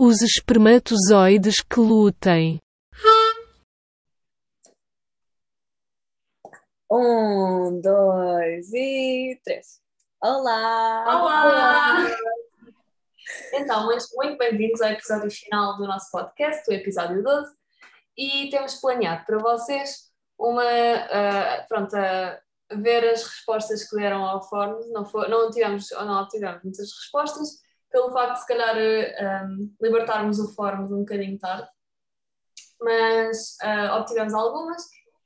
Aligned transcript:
Os 0.00 0.22
espermatozoides 0.22 1.56
que 1.60 1.80
lutem. 1.80 2.60
Um, 6.88 7.80
dois 7.80 8.72
e 8.72 9.40
três. 9.42 9.80
Olá! 10.22 11.04
Olá! 11.04 12.16
Então, 13.52 13.86
muito, 13.86 14.04
muito 14.14 14.38
bem-vindos 14.38 14.80
ao 14.80 14.90
episódio 14.90 15.32
final 15.32 15.76
do 15.76 15.88
nosso 15.88 16.12
podcast, 16.12 16.70
o 16.70 16.74
episódio 16.74 17.20
12, 17.20 17.52
e 18.16 18.50
temos 18.50 18.76
planeado 18.76 19.26
para 19.26 19.38
vocês 19.38 20.12
uma. 20.38 20.62
Uh, 20.62 21.66
pronto, 21.68 21.96
a 21.96 22.40
ver 22.70 23.04
as 23.04 23.24
respostas 23.24 23.90
que 23.90 23.96
deram 23.96 24.24
ao 24.24 24.48
fórum. 24.48 24.78
Não, 24.92 25.04
for, 25.04 25.28
não, 25.28 25.50
tivemos, 25.50 25.90
ou 25.90 26.04
não 26.04 26.22
obtivemos 26.22 26.62
muitas 26.62 26.86
respostas, 26.86 27.48
pelo 27.90 28.12
facto 28.12 28.34
de, 28.34 28.40
se 28.40 28.46
calhar, 28.46 28.76
um, 29.46 29.74
libertarmos 29.80 30.38
o 30.38 30.54
fórum 30.54 30.84
um 30.84 31.00
bocadinho 31.00 31.38
tarde, 31.38 31.68
mas 32.80 33.56
uh, 33.62 33.94
obtivemos 33.98 34.34
algumas 34.34 34.82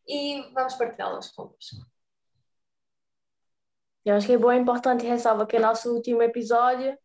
e 0.07 0.43
vamos 0.55 0.75
partilhá-las 0.75 1.30
convosco. 1.30 1.87
Eu 4.05 4.17
acho 4.17 4.27
que 4.27 4.33
é 4.33 4.39
bom 4.39 4.51
e 4.51 4.56
importante 4.56 5.06
ressalvar 5.06 5.47
que 5.47 5.56
é 5.56 5.61
nosso 5.61 5.93
último 5.95 6.23
episódio 6.23 6.98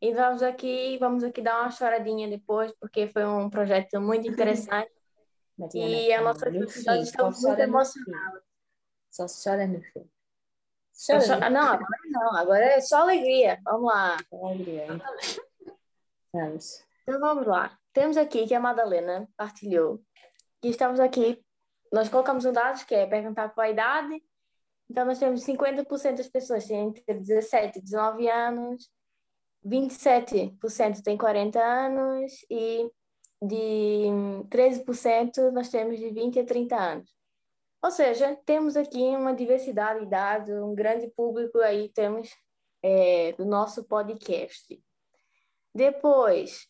e 0.00 0.12
vamos 0.12 0.42
aqui, 0.42 0.98
vamos 0.98 1.24
aqui 1.24 1.42
dar 1.42 1.62
uma 1.62 1.70
choradinha 1.70 2.28
depois, 2.28 2.72
porque 2.78 3.08
foi 3.08 3.24
um 3.24 3.50
projeto 3.50 4.00
muito 4.00 4.28
interessante. 4.28 4.92
e 5.74 6.12
a 6.12 6.20
nossa 6.20 6.48
episódio 6.48 7.02
estamos 7.02 7.40
muito 7.40 7.60
emocionados. 7.60 8.42
Só 9.10 9.26
chora 9.26 9.66
no 9.66 9.80
fim. 9.80 10.08
Chora. 11.06 11.50
Não, 11.50 11.62
agora 11.62 12.00
não, 12.10 12.36
agora 12.36 12.64
é 12.64 12.80
só 12.80 13.02
alegria. 13.02 13.58
Vamos 13.64 13.86
lá. 13.86 14.16
Alegria. 14.32 14.86
Vamos. 16.32 16.84
Então 17.02 17.20
vamos 17.20 17.46
lá. 17.46 17.76
Temos 17.92 18.16
aqui 18.16 18.46
que 18.46 18.54
a 18.54 18.60
Madalena 18.60 19.28
partilhou 19.36 20.00
que 20.60 20.68
estamos 20.68 20.98
aqui 20.98 21.44
nós 21.94 22.08
colocamos 22.08 22.44
um 22.44 22.52
dado 22.52 22.84
que 22.86 22.94
é 22.94 23.06
perguntar 23.06 23.50
qual 23.50 23.64
a 23.64 23.70
idade. 23.70 24.20
Então, 24.90 25.04
nós 25.04 25.18
temos 25.20 25.44
50% 25.44 26.16
das 26.16 26.28
pessoas 26.28 26.66
têm 26.66 26.88
entre 26.88 27.14
17 27.14 27.78
e 27.78 27.82
19 27.82 28.28
anos, 28.28 28.90
27% 29.64 31.02
têm 31.04 31.16
40 31.16 31.60
anos 31.60 32.32
e 32.50 32.90
de 33.40 34.08
13% 34.50 35.52
nós 35.52 35.68
temos 35.68 35.98
de 36.00 36.10
20 36.10 36.40
a 36.40 36.44
30 36.44 36.76
anos. 36.76 37.14
Ou 37.84 37.90
seja, 37.90 38.34
temos 38.46 38.78
aqui 38.78 39.14
uma 39.14 39.34
diversidade 39.34 40.00
de 40.00 40.06
idade, 40.06 40.50
um 40.54 40.74
grande 40.74 41.06
público 41.08 41.58
aí 41.58 41.90
temos 41.90 42.34
é, 42.82 43.32
do 43.32 43.44
nosso 43.44 43.84
podcast. 43.84 44.82
Depois, 45.74 46.66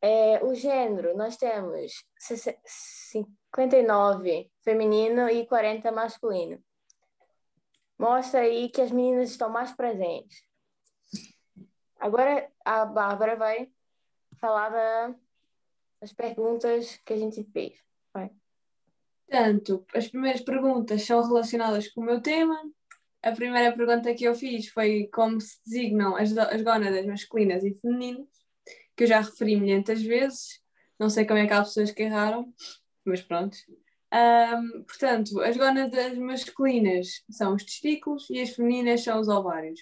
é, 0.00 0.42
o 0.42 0.54
gênero, 0.54 1.14
nós 1.14 1.36
temos 1.36 2.06
59 2.16 4.50
feminino 4.62 5.28
e 5.28 5.46
40 5.46 5.92
masculino. 5.92 6.58
Mostra 7.98 8.40
aí 8.40 8.70
que 8.70 8.80
as 8.80 8.90
meninas 8.90 9.32
estão 9.32 9.50
mais 9.50 9.70
presentes. 9.76 10.42
Agora 11.98 12.50
a 12.64 12.86
Bárbara 12.86 13.36
vai 13.36 13.70
falar 14.40 15.14
das 16.00 16.14
perguntas 16.14 16.96
que 17.04 17.12
a 17.12 17.18
gente 17.18 17.44
fez. 17.52 17.78
Vai. 18.14 18.30
Portanto, 19.28 19.84
as 19.94 20.08
primeiras 20.08 20.40
perguntas 20.42 21.02
são 21.02 21.22
relacionadas 21.22 21.88
com 21.88 22.00
o 22.00 22.04
meu 22.04 22.20
tema. 22.20 22.58
A 23.22 23.32
primeira 23.32 23.74
pergunta 23.74 24.14
que 24.14 24.24
eu 24.24 24.34
fiz 24.34 24.68
foi 24.68 25.08
como 25.12 25.40
se 25.40 25.58
designam 25.64 26.14
as, 26.16 26.36
as 26.36 26.62
gónadas 26.62 27.06
masculinas 27.06 27.64
e 27.64 27.74
femininas, 27.74 28.26
que 28.96 29.04
eu 29.04 29.08
já 29.08 29.20
referi 29.20 29.56
milhentas 29.56 30.02
vezes. 30.02 30.60
Não 30.98 31.08
sei 31.08 31.26
como 31.26 31.38
é 31.38 31.46
que 31.46 31.52
há 31.52 31.62
pessoas 31.62 31.90
que 31.90 32.02
erraram 32.02 32.52
mas 33.04 33.22
pronto. 33.22 33.56
Um, 34.12 34.84
portanto, 34.84 35.40
as 35.40 35.56
gónadas 35.56 36.16
masculinas 36.18 37.22
são 37.30 37.54
os 37.54 37.64
testículos 37.64 38.28
e 38.30 38.40
as 38.40 38.50
femininas 38.50 39.02
são 39.02 39.20
os 39.20 39.28
ovários. 39.28 39.80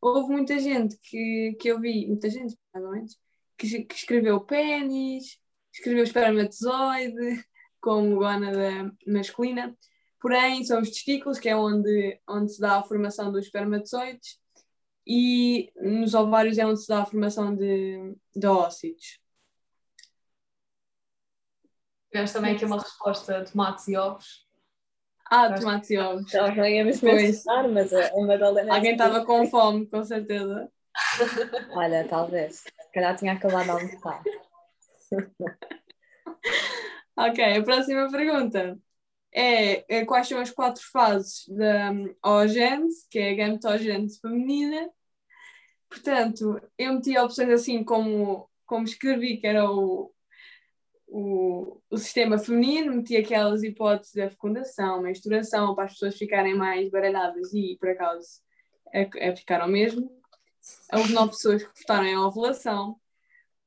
Houve 0.00 0.32
muita 0.32 0.58
gente 0.58 0.96
que, 1.02 1.56
que 1.60 1.68
eu 1.68 1.80
vi, 1.80 2.06
muita 2.06 2.28
gente, 2.30 2.56
mais 2.72 2.84
ou 2.84 2.92
menos, 2.92 3.18
que, 3.58 3.84
que 3.84 3.94
escreveu 3.94 4.40
pênis, 4.40 5.38
escreveu 5.72 6.04
espermatozoide 6.04 7.44
como 7.80 8.16
gónada 8.16 8.92
masculina, 9.06 9.76
porém 10.20 10.62
são 10.64 10.80
os 10.80 10.90
testículos, 10.90 11.38
que 11.38 11.48
é 11.48 11.56
onde, 11.56 12.20
onde 12.28 12.52
se 12.52 12.60
dá 12.60 12.78
a 12.78 12.82
formação 12.82 13.32
dos 13.32 13.46
espermatozoides, 13.46 14.38
e 15.06 15.72
nos 15.76 16.14
ovários 16.14 16.58
é 16.58 16.66
onde 16.66 16.80
se 16.80 16.88
dá 16.88 17.02
a 17.02 17.06
formação 17.06 17.54
de, 17.54 18.14
de 18.36 18.46
ócitos. 18.46 19.18
Tivemos 22.10 22.32
também 22.32 22.54
aqui 22.54 22.64
uma 22.64 22.78
resposta 22.78 23.44
de 23.44 23.52
tomates 23.52 23.88
e 23.88 23.96
ovos. 23.96 24.46
Ah, 25.26 25.52
tomates 25.54 25.90
e 25.90 25.98
ovos. 25.98 26.32
Não 26.32 26.66
íamos 26.66 27.00
mencionar, 27.00 27.68
mas 27.68 27.92
a 27.92 28.10
Madalena... 28.20 28.74
Alguém 28.74 28.92
estava 28.92 29.24
com 29.24 29.46
fome, 29.46 29.86
com 29.86 30.04
certeza. 30.04 30.68
Olha, 31.70 32.06
talvez. 32.08 32.56
Se 32.56 32.92
calhar 32.92 33.16
tinha 33.16 33.32
acabado 33.32 33.64
de 33.64 33.70
almoçar. 33.70 34.22
ok, 37.28 37.56
a 37.58 37.62
próxima 37.62 38.10
pergunta 38.10 38.78
é, 39.32 39.98
é, 40.00 40.04
quais 40.04 40.28
são 40.28 40.40
as 40.40 40.50
quatro 40.50 40.82
fases 40.90 41.46
da 41.48 41.92
um, 41.92 42.14
oogênese, 42.24 43.06
que 43.10 43.18
é 43.18 43.30
a 43.32 43.34
gametogênese 43.36 44.20
feminina. 44.20 44.90
Portanto, 45.88 46.60
eu 46.78 46.94
meti 46.94 47.18
opções 47.18 47.50
assim 47.50 47.84
como, 47.84 48.48
como 48.66 48.84
escrevi, 48.84 49.38
que 49.38 49.46
era 49.46 49.70
o, 49.70 50.12
o, 51.08 51.80
o 51.90 51.98
sistema 51.98 52.38
feminino, 52.38 52.94
metia 52.94 53.20
aquelas 53.20 53.62
hipóteses 53.62 54.14
da 54.14 54.30
fecundação, 54.30 55.02
menstruação, 55.02 55.74
para 55.74 55.84
as 55.84 55.92
pessoas 55.92 56.16
ficarem 56.16 56.54
mais 56.56 56.90
baralhadas 56.90 57.52
e, 57.52 57.76
por 57.80 57.88
acaso, 57.90 58.40
é, 58.92 59.08
é 59.16 59.36
ficaram 59.36 59.68
mesmo. 59.68 60.10
Houve 60.92 61.12
nove 61.12 61.30
pessoas 61.32 61.62
que 61.62 61.80
votaram 61.80 62.06
em 62.06 62.16
ovulação. 62.16 62.99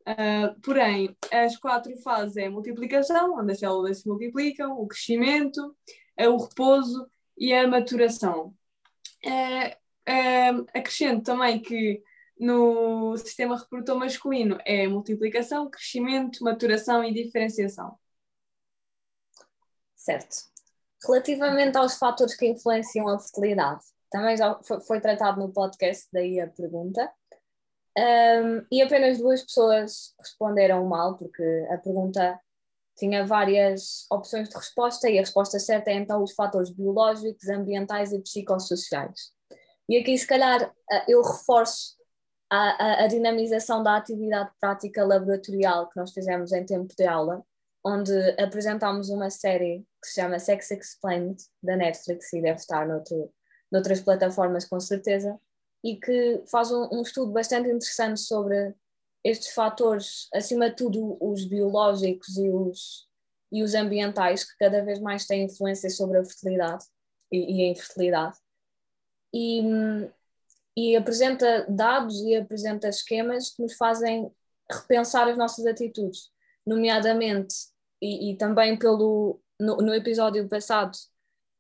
Uh, 0.06 0.60
porém, 0.62 1.16
as 1.32 1.56
quatro 1.58 1.96
fases 2.02 2.36
é 2.38 2.48
a 2.48 2.52
multiplicação, 2.52 3.36
onde 3.40 3.54
as 3.54 3.60
células 3.60 4.00
se 4.00 4.08
multiplicam, 4.08 4.78
o 4.78 4.88
crescimento, 4.88 5.76
é 6.18 6.28
o 6.28 6.38
repouso 6.38 7.08
e 7.38 7.54
a 7.54 7.68
maturação. 7.68 8.54
Uh, 9.26 10.66
acrescento 10.74 11.24
também 11.24 11.62
que 11.62 12.04
no 12.38 13.16
sistema 13.18 13.58
reprodutor 13.58 13.98
masculino 13.98 14.58
é 14.66 14.88
multiplicação, 14.88 15.70
crescimento, 15.70 16.44
maturação 16.44 17.04
e 17.04 17.14
diferenciação. 17.14 17.98
Certo. 19.96 20.36
Relativamente 21.06 21.78
aos 21.78 21.98
fatores 21.98 22.36
que 22.36 22.46
influenciam 22.46 23.08
a 23.08 23.20
fertilidade, 23.20 23.84
também 24.10 24.36
já 24.36 24.60
foi, 24.64 24.82
foi 24.82 25.02
tratado 25.02 25.40
no 25.40 25.52
podcast, 25.52 26.08
daí 26.12 26.40
a 26.40 26.48
pergunta. 26.48 27.10
Um, 27.98 28.66
e 28.72 28.82
apenas 28.82 29.20
duas 29.20 29.44
pessoas 29.44 30.16
responderam 30.20 30.86
mal, 30.86 31.16
porque 31.16 31.44
a 31.70 31.78
pergunta 31.78 32.40
tinha 32.96 33.26
várias 33.26 34.06
opções 34.12 34.50
de 34.50 34.56
resposta 34.56 35.10
e 35.10 35.18
a 35.18 35.22
resposta 35.22 35.60
certa 35.60 35.92
é 35.92 35.96
então 35.96 36.22
os 36.24 36.34
fatores 36.34 36.70
biológicos, 36.70 37.48
ambientais 37.50 38.12
e 38.12 38.20
psicossociais. 38.20 39.32
E 39.90 39.98
aqui, 39.98 40.18
se 40.18 40.26
calhar, 40.26 40.74
eu 41.08 41.22
reforço 41.22 41.96
a, 42.50 43.04
a, 43.04 43.08
dinamização 43.08 43.84
da 43.84 43.98
atividade 43.98 44.52
prática 44.60 45.04
laboratorial 45.04 45.90
que 45.90 46.00
nós 46.00 46.14
fizemos 46.14 46.52
em 46.54 46.66
tempo 46.66 46.94
de 46.96 47.06
aula, 47.06 47.44
onde 47.84 48.14
apresentámos 48.40 49.10
uma 49.10 49.30
série 49.30 49.86
que 50.02 50.08
se 50.08 50.22
chama 50.22 50.40
Sex 50.40 50.72
Explained, 50.72 51.44
da 51.62 51.76
Netflix, 51.76 52.32
e 52.32 52.42
deve 52.42 52.60
estar 52.60 52.88
noutro, 52.88 53.34
noutras 53.72 54.02
plataformas 54.02 54.66
com 54.66 54.80
certeza, 54.80 55.38
e 55.84 55.98
que 55.98 56.44
faz 56.50 56.72
um, 56.72 56.88
um 56.92 57.02
estudo 57.02 57.32
bastante 57.32 57.68
interessante 57.68 58.20
sobre 58.20 58.74
estes 59.24 59.54
fatores, 59.54 60.28
acima 60.34 60.70
de 60.70 60.76
tudo 60.76 61.18
os 61.20 61.46
biológicos 61.46 62.38
e 62.38 62.50
os, 62.50 63.08
e 63.52 63.64
os 63.64 63.74
ambientais, 63.74 64.44
que 64.44 64.58
cada 64.58 64.84
vez 64.84 65.00
mais 65.00 65.26
têm 65.26 65.46
influência 65.46 65.90
sobre 65.90 66.18
a 66.18 66.26
fertilidade 66.26 66.86
e, 67.32 67.58
e 67.58 67.64
a 67.64 67.72
infertilidade. 67.72 68.38
E, 69.34 69.62
e 70.76 70.96
apresenta 70.96 71.66
dados 71.70 72.20
e 72.22 72.36
apresenta 72.36 72.90
esquemas 72.90 73.50
que 73.50 73.62
nos 73.62 73.76
fazem 73.76 74.32
repensar 74.70 75.28
as 75.28 75.38
nossas 75.38 75.66
atitudes, 75.66 76.32
nomeadamente, 76.66 77.56
e, 78.02 78.32
e 78.32 78.38
também 78.38 78.78
pelo 78.78 79.40
no, 79.60 79.78
no, 79.78 79.94
episódio 79.94 80.48
passado 80.50 80.98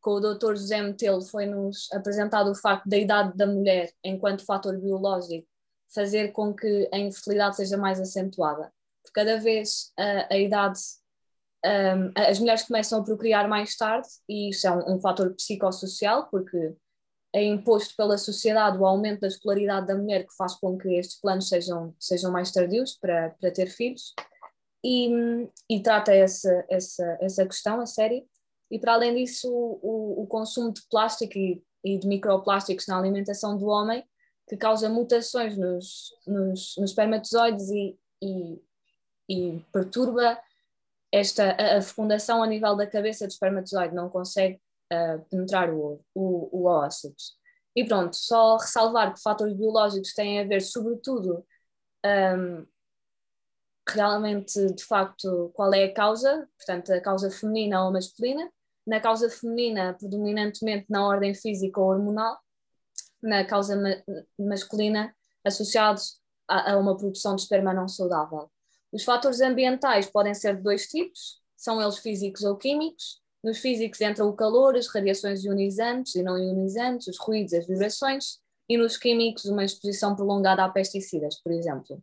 com 0.03 0.15
o 0.15 0.19
Dr. 0.19 0.55
José 0.55 0.81
Metelo 0.81 1.21
foi-nos 1.21 1.87
apresentado 1.93 2.51
o 2.51 2.55
facto 2.55 2.87
da 2.87 2.97
idade 2.97 3.35
da 3.37 3.47
mulher 3.47 3.89
enquanto 4.03 4.45
fator 4.45 4.77
biológico 4.77 5.47
fazer 5.93 6.31
com 6.31 6.53
que 6.53 6.89
a 6.91 6.97
infertilidade 6.97 7.55
seja 7.55 7.77
mais 7.77 7.99
acentuada. 8.01 8.71
Por 9.03 9.11
cada 9.13 9.39
vez 9.39 9.93
a, 9.97 10.33
a 10.33 10.37
idade, 10.37 10.79
um, 11.65 12.11
as 12.15 12.39
mulheres 12.39 12.63
começam 12.63 12.99
a 12.99 13.03
procriar 13.03 13.47
mais 13.47 13.77
tarde 13.77 14.07
e 14.27 14.49
isso 14.49 14.67
é 14.67 14.71
um, 14.71 14.95
um 14.95 14.99
fator 14.99 15.33
psicossocial 15.35 16.27
porque 16.29 16.75
é 17.31 17.43
imposto 17.43 17.95
pela 17.95 18.17
sociedade 18.17 18.77
o 18.77 18.85
aumento 18.85 19.21
da 19.21 19.27
escolaridade 19.27 19.87
da 19.87 19.95
mulher, 19.95 20.25
que 20.25 20.35
faz 20.35 20.53
com 20.55 20.77
que 20.77 20.89
estes 20.95 21.19
planos 21.19 21.47
sejam, 21.47 21.95
sejam 21.99 22.31
mais 22.31 22.51
tardios 22.51 22.97
para, 22.99 23.31
para 23.39 23.51
ter 23.51 23.67
filhos. 23.67 24.13
e, 24.83 25.47
e 25.69 25.81
trata 25.81 26.13
essa, 26.13 26.65
essa, 26.69 27.17
essa 27.21 27.45
questão 27.45 27.79
a 27.79 27.85
sério. 27.85 28.23
E 28.73 28.79
para 28.79 28.93
além 28.93 29.13
disso, 29.13 29.47
o, 29.53 30.23
o 30.23 30.25
consumo 30.25 30.73
de 30.73 30.81
plástico 30.89 31.37
e, 31.37 31.63
e, 31.83 31.95
de 31.95 32.07
microplásticos 32.07 32.87
na 32.87 32.97
alimentação 32.97 33.55
do 33.55 33.67
homem, 33.67 34.03
que 34.49 34.57
causa 34.57 34.89
mutações 34.89 35.55
nos, 35.55 36.09
nos, 36.25 36.73
nos 36.75 36.89
espermatozoides 36.89 37.69
e, 37.69 37.95
e, 38.19 38.59
e 39.29 39.59
perturba 39.71 40.41
esta, 41.11 41.51
a, 41.51 41.77
a, 41.77 41.81
fecundação 41.83 42.41
a 42.41 42.47
nível 42.47 42.75
da 42.75 42.87
cabeça 42.87 43.27
do 43.27 43.29
espermatozoide, 43.29 43.93
não 43.93 44.09
consegue 44.09 44.59
uh, 44.91 45.23
penetrar 45.29 45.71
o, 45.71 46.03
o, 46.15 46.63
o 46.63 46.65
ósseo. 46.65 47.13
E 47.75 47.85
pronto, 47.85 48.15
só 48.15 48.57
ressalvar 48.57 49.13
que 49.13 49.21
fatores 49.21 49.55
biológicos 49.55 50.15
têm 50.15 50.39
a 50.39 50.45
ver, 50.45 50.61
sobretudo, 50.61 51.45
um, 52.03 52.65
realmente, 53.87 54.65
de 54.73 54.83
facto, 54.83 55.51
qual 55.53 55.71
é 55.75 55.83
a 55.83 55.93
causa, 55.93 56.49
portanto, 56.57 56.91
a 56.91 56.99
causa 56.99 57.29
feminina 57.29 57.85
ou 57.85 57.91
masculina, 57.91 58.51
na 58.85 58.99
causa 58.99 59.29
feminina, 59.29 59.93
predominantemente 59.93 60.85
na 60.89 61.07
ordem 61.07 61.33
física 61.33 61.79
ou 61.79 61.89
hormonal, 61.89 62.37
na 63.21 63.45
causa 63.45 63.75
ma 63.75 63.89
masculina, 64.37 65.15
associados 65.43 66.19
a, 66.47 66.73
a, 66.73 66.77
uma 66.77 66.97
produção 66.97 67.35
de 67.35 67.41
esperma 67.41 67.73
não 67.73 67.87
saudável. 67.87 68.49
Os 68.91 69.03
fatores 69.03 69.41
ambientais 69.41 70.07
podem 70.07 70.33
ser 70.33 70.57
de 70.57 70.61
dois 70.61 70.87
tipos, 70.87 71.41
são 71.55 71.81
eles 71.81 71.97
físicos 71.97 72.43
ou 72.43 72.57
químicos. 72.57 73.21
Nos 73.43 73.57
físicos 73.59 73.99
entra 74.01 74.25
o 74.25 74.33
calor, 74.33 74.75
as 74.75 74.87
radiações 74.87 75.43
ionizantes 75.43 76.15
e 76.15 76.23
não 76.23 76.37
ionizantes, 76.37 77.07
os 77.07 77.17
ruídos, 77.17 77.53
as 77.53 77.65
vibrações, 77.65 78.39
e 78.69 78.77
nos 78.77 78.97
químicos 78.97 79.45
uma 79.45 79.63
exposição 79.63 80.15
prolongada 80.15 80.63
a 80.63 80.69
pesticidas, 80.69 81.41
por 81.41 81.51
exemplo. 81.51 82.01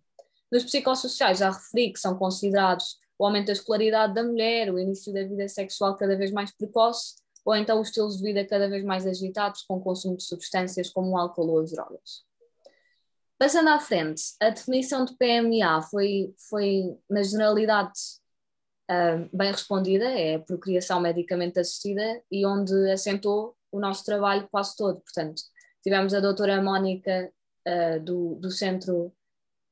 Nos 0.51 0.65
psicossociais 0.65 1.39
já 1.39 1.51
referi 1.51 1.93
que 1.93 2.01
são 2.01 2.17
considerados 2.17 2.99
o 3.21 3.27
aumento 3.27 3.49
da 3.49 3.53
escolaridade 3.53 4.15
da 4.15 4.25
mulher, 4.25 4.73
o 4.73 4.79
início 4.79 5.13
da 5.13 5.23
vida 5.23 5.47
sexual 5.47 5.95
cada 5.95 6.17
vez 6.17 6.33
mais 6.33 6.51
precoce, 6.53 7.17
ou 7.45 7.55
então 7.55 7.79
os 7.79 7.89
estilos 7.89 8.17
de 8.17 8.23
vida 8.23 8.47
cada 8.47 8.67
vez 8.67 8.83
mais 8.83 9.07
agitados 9.07 9.61
com 9.61 9.77
o 9.77 9.81
consumo 9.81 10.17
de 10.17 10.23
substâncias 10.23 10.89
como 10.89 11.11
o 11.11 11.19
álcool 11.19 11.51
ou 11.51 11.61
as 11.61 11.71
drogas. 11.71 12.25
Passando 13.37 13.69
à 13.69 13.79
frente, 13.79 14.23
a 14.41 14.49
definição 14.49 15.05
de 15.05 15.15
PMA 15.19 15.83
foi, 15.83 16.35
foi 16.49 16.97
na 17.11 17.23
generalidade, 17.23 17.93
uh, 18.91 19.37
bem 19.37 19.53
respondida, 19.53 20.07
é 20.07 20.37
a 20.37 20.41
procriação 20.41 20.99
medicamente 20.99 21.61
assistida 21.61 22.23
e 22.31 22.47
onde 22.47 22.91
assentou 22.91 23.55
o 23.71 23.79
nosso 23.79 24.03
trabalho 24.03 24.49
quase 24.51 24.75
todo. 24.75 24.99
Portanto, 24.99 25.43
tivemos 25.83 26.15
a 26.15 26.21
doutora 26.21 26.63
Mónica 26.63 27.31
uh, 27.69 28.01
do, 28.01 28.37
do 28.37 28.51
Centro 28.51 29.13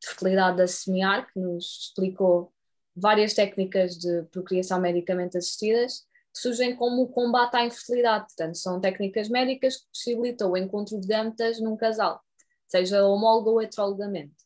de 0.03 0.07
Fertilidade 0.07 0.59
da 0.59 0.67
SEMIAR, 0.67 1.33
que 1.33 1.41
nos 1.41 1.89
explicou 1.89 2.53
várias 3.01 3.35
técnicas 3.35 3.97
de 3.97 4.23
procriação 4.31 4.81
medicamente 4.81 5.37
assistidas 5.37 6.07
surgem 6.33 6.77
como 6.77 7.03
o 7.03 7.09
combate 7.09 7.57
à 7.57 7.65
infertilidade. 7.65 8.27
Portanto, 8.27 8.57
são 8.57 8.81
técnicas 8.81 9.29
médicas 9.29 9.77
que 9.77 9.87
possibilitam 9.93 10.53
o 10.53 10.57
encontro 10.57 11.01
de 11.01 11.07
gametas 11.07 11.61
num 11.61 11.77
casal, 11.77 12.23
seja 12.67 13.05
homólogo 13.05 13.51
ou 13.51 13.63
heterologamente. 13.63 14.37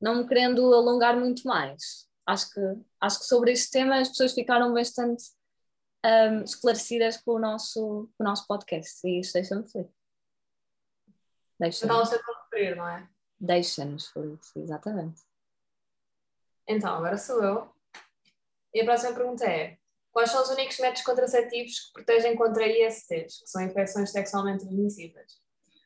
Não 0.00 0.16
me 0.16 0.26
querendo 0.26 0.72
alongar 0.74 1.18
muito 1.18 1.46
mais, 1.46 2.08
acho 2.26 2.50
que, 2.50 2.60
acho 3.00 3.20
que 3.20 3.24
sobre 3.26 3.52
este 3.52 3.70
tema 3.70 4.00
as 4.00 4.08
pessoas 4.08 4.32
ficaram 4.32 4.72
bastante 4.72 5.24
um, 6.04 6.42
esclarecidas 6.42 7.16
com 7.18 7.32
o, 7.32 7.38
nosso, 7.38 8.10
com 8.16 8.24
o 8.24 8.26
nosso 8.26 8.46
podcast 8.46 9.06
e 9.06 9.20
isso 9.20 9.32
deixa-me 9.32 9.68
feliz. 9.70 9.90
Deixa-nos. 11.58 12.12
Então, 12.12 12.34
referir, 12.44 12.76
não 12.76 12.88
é? 12.88 13.08
Deixa-nos 13.38 14.08
feliz, 14.08 14.56
exatamente. 14.56 15.22
Então, 16.66 16.96
agora 16.96 17.18
sou 17.18 17.42
eu. 17.42 17.81
E 18.74 18.80
a 18.80 18.84
próxima 18.84 19.14
pergunta 19.14 19.44
é: 19.44 19.76
quais 20.10 20.30
são 20.30 20.42
os 20.42 20.50
únicos 20.50 20.78
métodos 20.78 21.02
contraceptivos 21.02 21.80
que 21.80 21.92
protegem 21.92 22.36
contra 22.36 22.66
ISTs, 22.66 23.40
que 23.40 23.46
são 23.46 23.62
infecções 23.62 24.10
sexualmente 24.10 24.64
transmissíveis? 24.64 25.40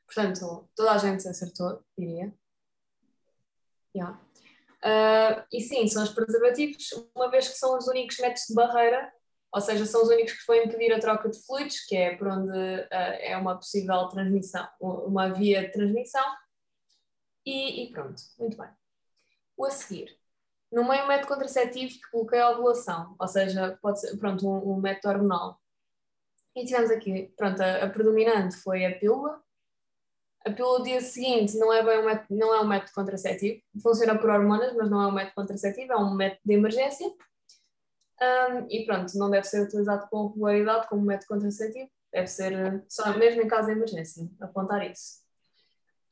Portanto, 0.07 0.69
toda 0.75 0.93
a 0.93 0.99
gente 0.99 1.27
acertou, 1.27 1.85
diria. 1.99 2.33
Yeah. 3.95 4.21
Uh, 4.85 5.43
e 5.53 5.61
sim, 5.61 5.87
são 5.89 6.05
os 6.05 6.11
preservativos, 6.11 6.91
uma 7.15 7.31
vez 7.31 7.49
que 7.49 7.57
são 7.57 7.77
os 7.77 7.89
únicos 7.89 8.19
métodos 8.19 8.45
de 8.49 8.55
barreira, 8.55 9.13
ou 9.53 9.61
seja, 9.61 9.87
são 9.87 10.03
os 10.03 10.09
únicos 10.09 10.35
que 10.35 10.47
vão 10.47 10.57
impedir 10.57 10.93
a 10.93 11.01
troca 11.01 11.29
de 11.29 11.43
fluidos, 11.45 11.81
que 11.87 11.97
é 11.97 12.15
por 12.17 12.29
onde 12.29 12.51
uh, 12.51 12.89
é 12.91 13.37
uma 13.37 13.57
possível 13.57 14.07
transmissão, 14.09 14.69
uma 14.81 15.33
via 15.33 15.63
de 15.63 15.73
transmissão. 15.73 16.25
E, 17.45 17.85
e 17.85 17.91
pronto, 17.91 18.21
muito 18.39 18.57
bem. 18.57 18.69
O 19.57 19.65
a 19.65 19.71
seguir, 19.71 20.17
no 20.77 20.87
meio 20.87 21.05
um 21.05 21.09
método 21.09 21.29
contraceptivo 21.29 21.95
que 21.95 22.11
bloqueia 22.13 22.45
a 22.45 22.51
ovulação, 22.51 23.17
ou 23.19 23.27
seja, 23.27 23.79
pode 23.81 23.99
ser, 23.99 24.15
pronto, 24.19 24.47
um, 24.47 24.75
um 24.75 24.79
método 24.79 25.09
hormonal. 25.09 25.59
E 26.55 26.67
tivemos 26.67 26.91
aqui, 26.91 27.33
pronto, 27.35 27.63
a, 27.63 27.85
a, 27.85 27.89
predominante 27.89 28.57
foi 28.57 28.85
a 28.85 28.95
pílula. 28.99 29.43
A 30.45 30.51
pílula 30.51 30.81
do 30.81 30.85
dia 30.85 31.01
seguinte 31.01 31.57
não 31.57 31.73
é 31.73 31.83
bem 31.83 32.01
um 32.01 32.05
método, 32.05 32.39
não 32.39 32.55
é 32.55 32.61
um 32.61 32.69
método 32.69 32.93
contraceptivo, 32.93 33.63
funciona 33.83 34.19
por 34.19 34.29
hormonas, 34.29 34.77
mas 34.77 34.91
não 34.91 35.01
é 35.01 35.07
um 35.07 35.13
método 35.13 35.35
contraceptivo, 35.35 35.93
é 35.95 35.97
um 35.97 36.15
método 36.15 36.43
de 36.45 36.53
emergência. 36.53 37.09
Um, 37.09 38.67
e 38.69 38.85
pronto, 38.85 39.17
não 39.17 39.31
deve 39.31 39.47
ser 39.47 39.63
utilizado 39.63 40.07
com 40.11 40.27
regularidade 40.27 40.89
como 40.89 41.01
método 41.01 41.29
contraceptivo, 41.29 41.91
deve 42.13 42.27
ser 42.27 42.85
só 42.87 43.17
mesmo 43.17 43.41
em 43.41 43.49
caso 43.49 43.69
de 43.69 43.73
emergência, 43.73 44.29
apontar 44.43 44.91
isso. 44.91 45.25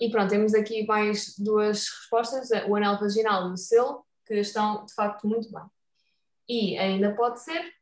E 0.00 0.10
pronto, 0.10 0.30
temos 0.30 0.54
aqui 0.54 0.86
mais 0.86 1.38
duas 1.38 1.86
respostas, 1.86 2.48
o 2.66 2.74
anel 2.74 2.98
vaginal 2.98 3.50
e 3.50 3.52
o 3.52 3.56
selo, 3.58 4.04
que 4.26 4.34
estão 4.34 4.84
de 4.84 4.94
facto 4.94 5.26
muito 5.26 5.50
bem. 5.52 5.64
E 6.48 6.78
ainda 6.78 7.14
pode 7.14 7.40
ser, 7.40 7.72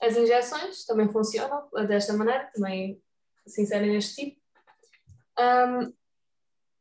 as 0.00 0.16
injeções 0.16 0.84
também 0.84 1.08
funcionam 1.10 1.68
desta 1.86 2.12
maneira, 2.12 2.50
também 2.52 3.02
se 3.46 3.62
inserem 3.62 3.92
neste 3.92 4.14
tipo. 4.14 4.40
Um, 5.38 5.92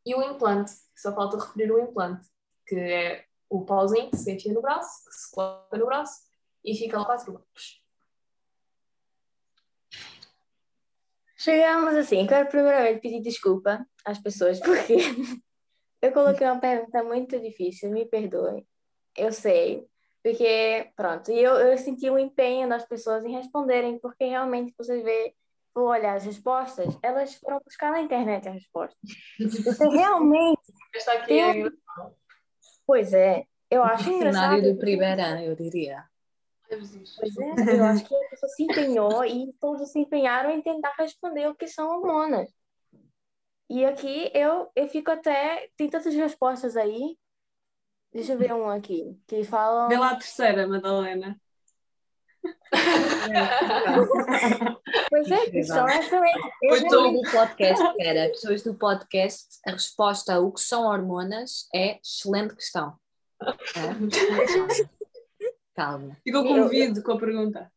e 0.06 0.16
o 0.16 0.22
implante, 0.22 0.72
só 0.96 1.14
falta 1.14 1.38
referir 1.38 1.72
o 1.72 1.80
implante, 1.80 2.28
que 2.68 2.76
é 2.76 3.26
o 3.50 3.66
pauzinho 3.66 4.10
que 4.10 4.18
se 4.18 4.32
enfia 4.32 4.54
no 4.54 4.62
braço, 4.62 5.06
que 5.06 5.16
se 5.16 5.32
coloca 5.32 5.78
no 5.78 5.86
braço 5.86 6.22
e 6.64 6.76
fica 6.76 6.98
lá 6.98 7.06
quatro 7.06 7.34
horas. 7.34 7.84
Chegamos 11.38 11.94
assim, 11.96 12.26
quero 12.26 12.48
primeiramente 12.48 13.02
pedir 13.02 13.22
desculpa 13.22 13.86
às 14.06 14.18
pessoas 14.18 14.60
porque 14.62 14.96
eu 16.02 16.12
coloquei 16.14 16.48
uma 16.48 16.60
pergunta 16.60 17.04
muito 17.04 17.40
difícil, 17.40 17.92
me 17.92 18.06
perdoem. 18.06 18.66
Eu 19.16 19.32
sei, 19.32 19.88
porque, 20.24 20.90
pronto, 20.96 21.30
e 21.32 21.38
eu, 21.38 21.56
eu 21.56 21.78
senti 21.78 22.10
um 22.10 22.18
empenho 22.18 22.70
das 22.70 22.86
pessoas 22.86 23.26
em 23.26 23.36
responderem, 23.36 24.00
porque 24.00 24.24
realmente 24.24 24.74
você 24.78 25.02
vê, 25.04 25.36
vou 25.76 25.88
olhar 25.88 26.16
as 26.16 26.24
respostas, 26.24 26.98
elas 27.04 27.36
foram 27.36 27.60
buscar 27.60 27.92
na 27.92 28.02
internet 28.02 28.48
as 28.48 28.56
respostas. 28.56 28.98
Você 29.38 29.86
realmente. 29.90 30.62
Está 30.96 31.14
aqui. 31.14 31.28
Tem... 31.28 31.72
Pois 32.88 33.14
é, 33.14 33.44
eu 33.70 33.84
acho 33.84 34.10
o 34.10 34.14
engraçado. 34.14 34.62
do 34.62 34.80
primeiro, 34.80 35.22
eu 35.22 35.56
diria. 35.56 36.06
Pois 36.70 37.38
é, 37.38 37.78
eu 37.78 37.84
acho 37.84 38.06
que 38.06 38.16
a 38.16 38.30
pessoa 38.30 38.50
se 38.50 38.64
empenhou 38.64 39.26
e 39.26 39.54
todos 39.60 39.92
se 39.92 40.00
empenharam 40.00 40.50
em 40.52 40.62
tentar 40.62 40.94
responder 40.98 41.48
o 41.50 41.56
que 41.56 41.68
são 41.68 41.90
hormonas. 41.90 42.50
E 43.70 43.84
aqui 43.86 44.32
eu, 44.34 44.72
eu 44.74 44.88
fico 44.88 45.12
até. 45.12 45.68
Tem 45.76 45.90
tantas 45.90 46.16
respostas 46.16 46.78
aí 46.78 47.18
Deixa 48.14 48.34
eu 48.34 48.38
ver 48.38 48.54
um 48.54 48.70
aqui, 48.70 49.18
que 49.26 49.44
falam... 49.44 49.90
Vê 49.90 49.98
lá 49.98 50.12
a 50.12 50.16
terceira, 50.16 50.68
Madalena. 50.68 51.36
pois 55.10 55.32
é, 55.32 55.50
questão 55.50 55.88
é 55.88 56.00
excelente. 56.00 56.52
Pessoas 56.60 57.14
do 57.14 57.32
podcast, 57.32 57.84
era, 58.00 58.30
pessoas 58.30 58.62
do 58.64 58.76
podcast, 58.76 59.60
a 59.66 59.72
resposta 59.72 60.36
a 60.36 60.40
o 60.40 60.52
que 60.52 60.62
são 60.62 60.86
hormonas 60.86 61.68
é 61.74 61.98
excelente 62.00 62.56
questão. 62.56 62.96
É? 63.42 63.48
Calma. 65.74 66.16
Ficou 66.24 66.44
convido 66.44 67.02
com 67.02 67.14
a 67.14 67.20
pergunta. 67.20 67.72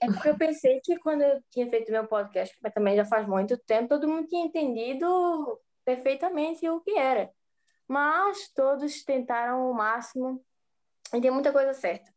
É 0.00 0.08
porque 0.08 0.28
eu 0.28 0.36
pensei 0.36 0.80
que 0.84 0.98
quando 0.98 1.22
eu 1.22 1.40
tinha 1.50 1.66
feito 1.68 1.92
meu 1.92 2.06
podcast, 2.06 2.54
que 2.54 2.70
também 2.70 2.96
já 2.96 3.06
faz 3.06 3.26
muito 3.26 3.56
tempo, 3.56 3.88
todo 3.88 4.08
mundo 4.08 4.26
tinha 4.26 4.44
entendido 4.44 5.58
perfeitamente 5.84 6.68
o 6.68 6.80
que 6.80 6.98
era 6.98 7.30
mas 7.90 8.48
todos 8.54 9.02
tentaram 9.02 9.68
o 9.68 9.74
máximo 9.74 10.40
e 11.12 11.20
tem 11.20 11.28
muita 11.28 11.50
coisa 11.50 11.74
certa, 11.74 12.08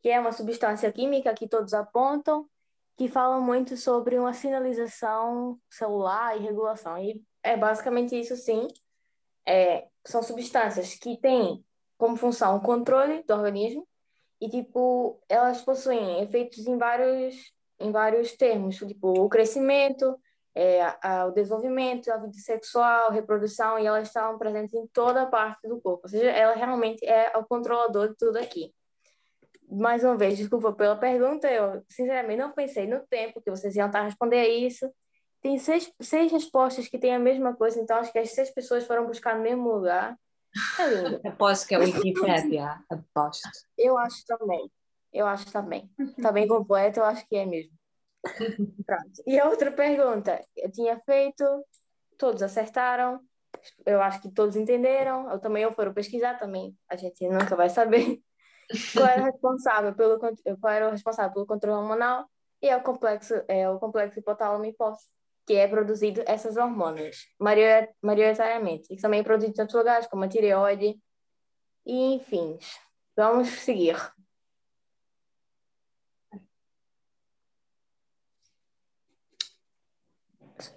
que 0.00 0.08
é 0.08 0.20
uma 0.20 0.30
substância 0.30 0.92
química 0.92 1.34
que 1.34 1.48
todos 1.48 1.74
apontam, 1.74 2.48
que 2.96 3.08
fala 3.08 3.40
muito 3.40 3.76
sobre 3.76 4.16
uma 4.16 4.32
sinalização 4.32 5.58
celular 5.68 6.36
e 6.36 6.44
regulação. 6.44 6.96
E 6.98 7.20
é 7.42 7.56
basicamente 7.56 8.16
isso, 8.16 8.36
sim. 8.36 8.68
É, 9.44 9.88
são 10.06 10.22
substâncias 10.22 10.94
que 10.94 11.16
têm 11.16 11.64
como 11.96 12.14
função 12.14 12.56
o 12.56 12.60
controle 12.60 13.24
do 13.24 13.34
organismo 13.34 13.88
e, 14.40 14.48
tipo, 14.48 15.20
elas 15.28 15.62
possuem 15.62 16.22
efeitos 16.22 16.64
em 16.64 16.78
vários, 16.78 17.52
em 17.80 17.90
vários 17.90 18.36
termos, 18.36 18.76
tipo, 18.76 19.08
o 19.20 19.28
crescimento, 19.28 20.16
é, 20.58 20.96
a, 21.00 21.26
o 21.26 21.30
desenvolvimento, 21.30 22.10
a 22.10 22.16
vida 22.16 22.36
sexual, 22.36 23.12
reprodução, 23.12 23.78
e 23.78 23.86
elas 23.86 24.08
estão 24.08 24.36
presentes 24.36 24.74
em 24.74 24.88
toda 24.88 25.22
a 25.22 25.26
parte 25.26 25.68
do 25.68 25.80
corpo. 25.80 26.00
Ou 26.02 26.08
seja, 26.08 26.28
ela 26.30 26.54
realmente 26.54 27.06
é 27.06 27.30
o 27.38 27.44
controlador 27.44 28.08
de 28.08 28.16
tudo 28.16 28.38
aqui. 28.38 28.74
mais 29.70 30.02
uma 30.02 30.16
vez, 30.16 30.36
desculpa 30.36 30.72
pela 30.72 30.96
pergunta, 30.96 31.48
eu 31.48 31.84
sinceramente 31.88 32.40
não 32.40 32.50
pensei 32.50 32.88
no 32.88 33.06
tempo 33.06 33.40
que 33.40 33.50
vocês 33.50 33.76
iam 33.76 33.86
estar 33.86 34.00
a 34.00 34.04
responder 34.04 34.38
a 34.40 34.48
isso. 34.48 34.92
Tem 35.40 35.56
seis, 35.58 35.92
seis 36.02 36.32
respostas 36.32 36.88
que 36.88 36.98
têm 36.98 37.14
a 37.14 37.20
mesma 37.20 37.54
coisa, 37.54 37.80
então 37.80 37.96
acho 37.96 38.10
que 38.10 38.18
as 38.18 38.32
seis 38.32 38.50
pessoas 38.50 38.84
foram 38.84 39.06
buscar 39.06 39.36
no 39.36 39.42
mesmo 39.42 39.72
lugar. 39.72 40.18
É. 40.80 41.28
Aposto 41.28 41.68
que 41.68 41.76
é 41.76 41.78
o 41.78 41.82
Wikipedia, 41.82 42.82
aposto. 42.90 43.48
Eu 43.76 43.96
acho 43.96 44.24
também. 44.26 44.68
Eu 45.12 45.26
acho 45.28 45.52
também. 45.52 45.88
Está 46.16 46.32
bem 46.32 46.48
completo, 46.48 46.98
eu 46.98 47.04
acho 47.04 47.24
que 47.28 47.36
é 47.36 47.46
mesmo. 47.46 47.77
Pronto. 48.22 49.22
E 49.26 49.38
a 49.38 49.48
outra 49.48 49.70
pergunta, 49.70 50.40
eu 50.56 50.70
tinha 50.70 50.98
feito, 51.00 51.44
todos 52.16 52.42
acertaram, 52.42 53.20
eu 53.86 54.00
acho 54.00 54.20
que 54.20 54.30
todos 54.30 54.56
entenderam, 54.56 55.30
eu 55.30 55.38
também 55.38 55.62
eu 55.62 55.72
foram 55.72 55.92
pesquisar 55.92 56.34
também, 56.38 56.76
a 56.88 56.96
gente 56.96 57.28
nunca 57.28 57.56
vai 57.56 57.68
saber 57.68 58.20
qual 58.92 59.06
era 59.06 59.22
o 59.22 59.24
responsável 59.24 59.94
pelo 59.94 60.18
qual 60.18 60.72
era 60.72 60.88
o 60.88 60.90
responsável 60.90 61.32
pelo 61.32 61.46
controle 61.46 61.78
hormonal 61.78 62.28
e 62.60 62.68
é 62.68 62.76
o 62.76 62.82
complexo 62.82 63.34
é 63.48 63.68
o 63.68 63.78
complexo 63.78 64.18
hipotálamo 64.18 64.64
hipófise 64.64 65.08
que 65.46 65.54
é 65.54 65.66
produzido 65.66 66.22
essas 66.26 66.56
hormonas 66.56 67.26
maioritariamente 68.02 68.92
e 68.92 68.96
também 68.96 69.20
é 69.20 69.22
produzido 69.22 69.54
em 69.56 69.62
outros 69.62 69.78
lugares 69.78 70.06
como 70.06 70.24
a 70.24 70.28
tireoide 70.28 71.00
e 71.86 72.14
enfim 72.14 72.58
vamos 73.16 73.48
seguir 73.48 73.96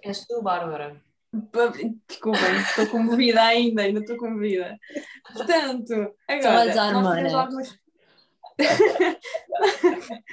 És 0.02 0.26
tu, 0.26 0.42
Bárbara. 0.42 1.00
Desculpem, 2.08 2.60
estou 2.60 2.86
comovida 2.88 3.42
ainda, 3.42 3.82
ainda 3.82 4.00
estou 4.00 4.18
comovida. 4.18 4.78
Portanto, 5.32 6.14
agora. 6.28 6.74
Nós 6.74 7.14
fizemos, 7.14 7.34
algumas... 7.34 7.78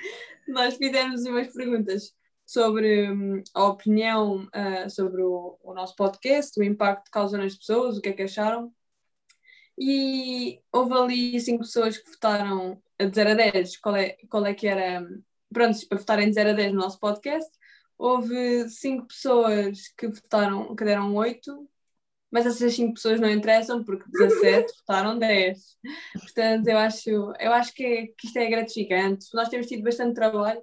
nós 0.47 0.75
fizemos 0.75 1.25
umas 1.25 1.53
perguntas 1.53 2.13
sobre 2.45 3.09
hum, 3.11 3.41
a 3.53 3.65
opinião 3.65 4.47
uh, 4.47 4.89
sobre 4.89 5.21
o, 5.21 5.57
o, 5.63 5.73
nosso 5.73 5.95
podcast, 5.95 6.59
o 6.59 6.63
impacto 6.63 7.05
que 7.05 7.11
causa 7.11 7.37
nas 7.37 7.55
pessoas, 7.55 7.97
o 7.97 8.01
que 8.01 8.09
é 8.09 8.13
que 8.13 8.23
acharam. 8.23 8.73
E 9.77 10.61
houve 10.73 10.93
ali 10.93 11.39
cinco 11.39 11.59
pessoas 11.59 11.97
que 11.97 12.09
votaram 12.09 12.81
de 12.99 13.15
0 13.15 13.29
a 13.29 13.33
10 13.35 13.77
qual 13.77 13.95
é, 13.95 14.17
qual 14.29 14.45
é 14.45 14.53
que 14.53 14.67
era. 14.67 15.01
Hum, 15.01 15.21
pronto, 15.53 15.87
para 15.87 15.97
votarem 15.97 16.27
de 16.27 16.33
0 16.33 16.49
a 16.49 16.53
10 16.53 16.73
no 16.73 16.81
nosso 16.81 16.99
podcast 16.99 17.49
houve 17.99 18.69
cinco 18.69 19.07
pessoas 19.07 19.89
que 19.89 20.07
votaram, 20.07 20.73
que 20.73 20.85
deram 20.85 21.13
oito, 21.15 21.69
mas 22.31 22.45
essas 22.45 22.73
cinco 22.73 22.93
pessoas 22.93 23.19
não 23.19 23.29
interessam 23.29 23.83
porque 23.83 24.09
17 24.09 24.73
votaram 24.79 25.19
10. 25.19 25.77
Portanto, 26.13 26.67
eu 26.67 26.77
acho, 26.77 27.09
eu 27.09 27.51
acho 27.53 27.73
que, 27.73 27.83
é, 27.83 28.07
que 28.07 28.27
isto 28.27 28.37
é 28.37 28.49
gratificante. 28.49 29.27
Nós 29.33 29.49
temos 29.49 29.67
tido 29.67 29.83
bastante 29.83 30.15
trabalho 30.15 30.61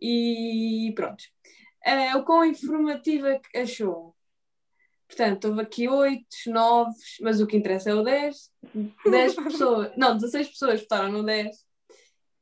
e 0.00 0.92
pronto. 0.94 1.24
Uh, 1.86 2.18
o 2.18 2.24
quão 2.24 2.44
informativa 2.44 3.40
achou? 3.56 4.14
Portanto, 5.06 5.46
houve 5.48 5.62
aqui 5.62 5.88
8, 5.88 6.26
9, 6.48 6.92
mas 7.22 7.40
o 7.40 7.46
que 7.46 7.56
interessa 7.56 7.90
é 7.90 7.94
o 7.94 8.02
10. 8.02 8.52
10 9.10 9.34
pessoas, 9.42 9.92
não, 9.96 10.16
16 10.16 10.48
pessoas 10.48 10.80
votaram 10.82 11.10
no 11.10 11.24
10. 11.24 11.56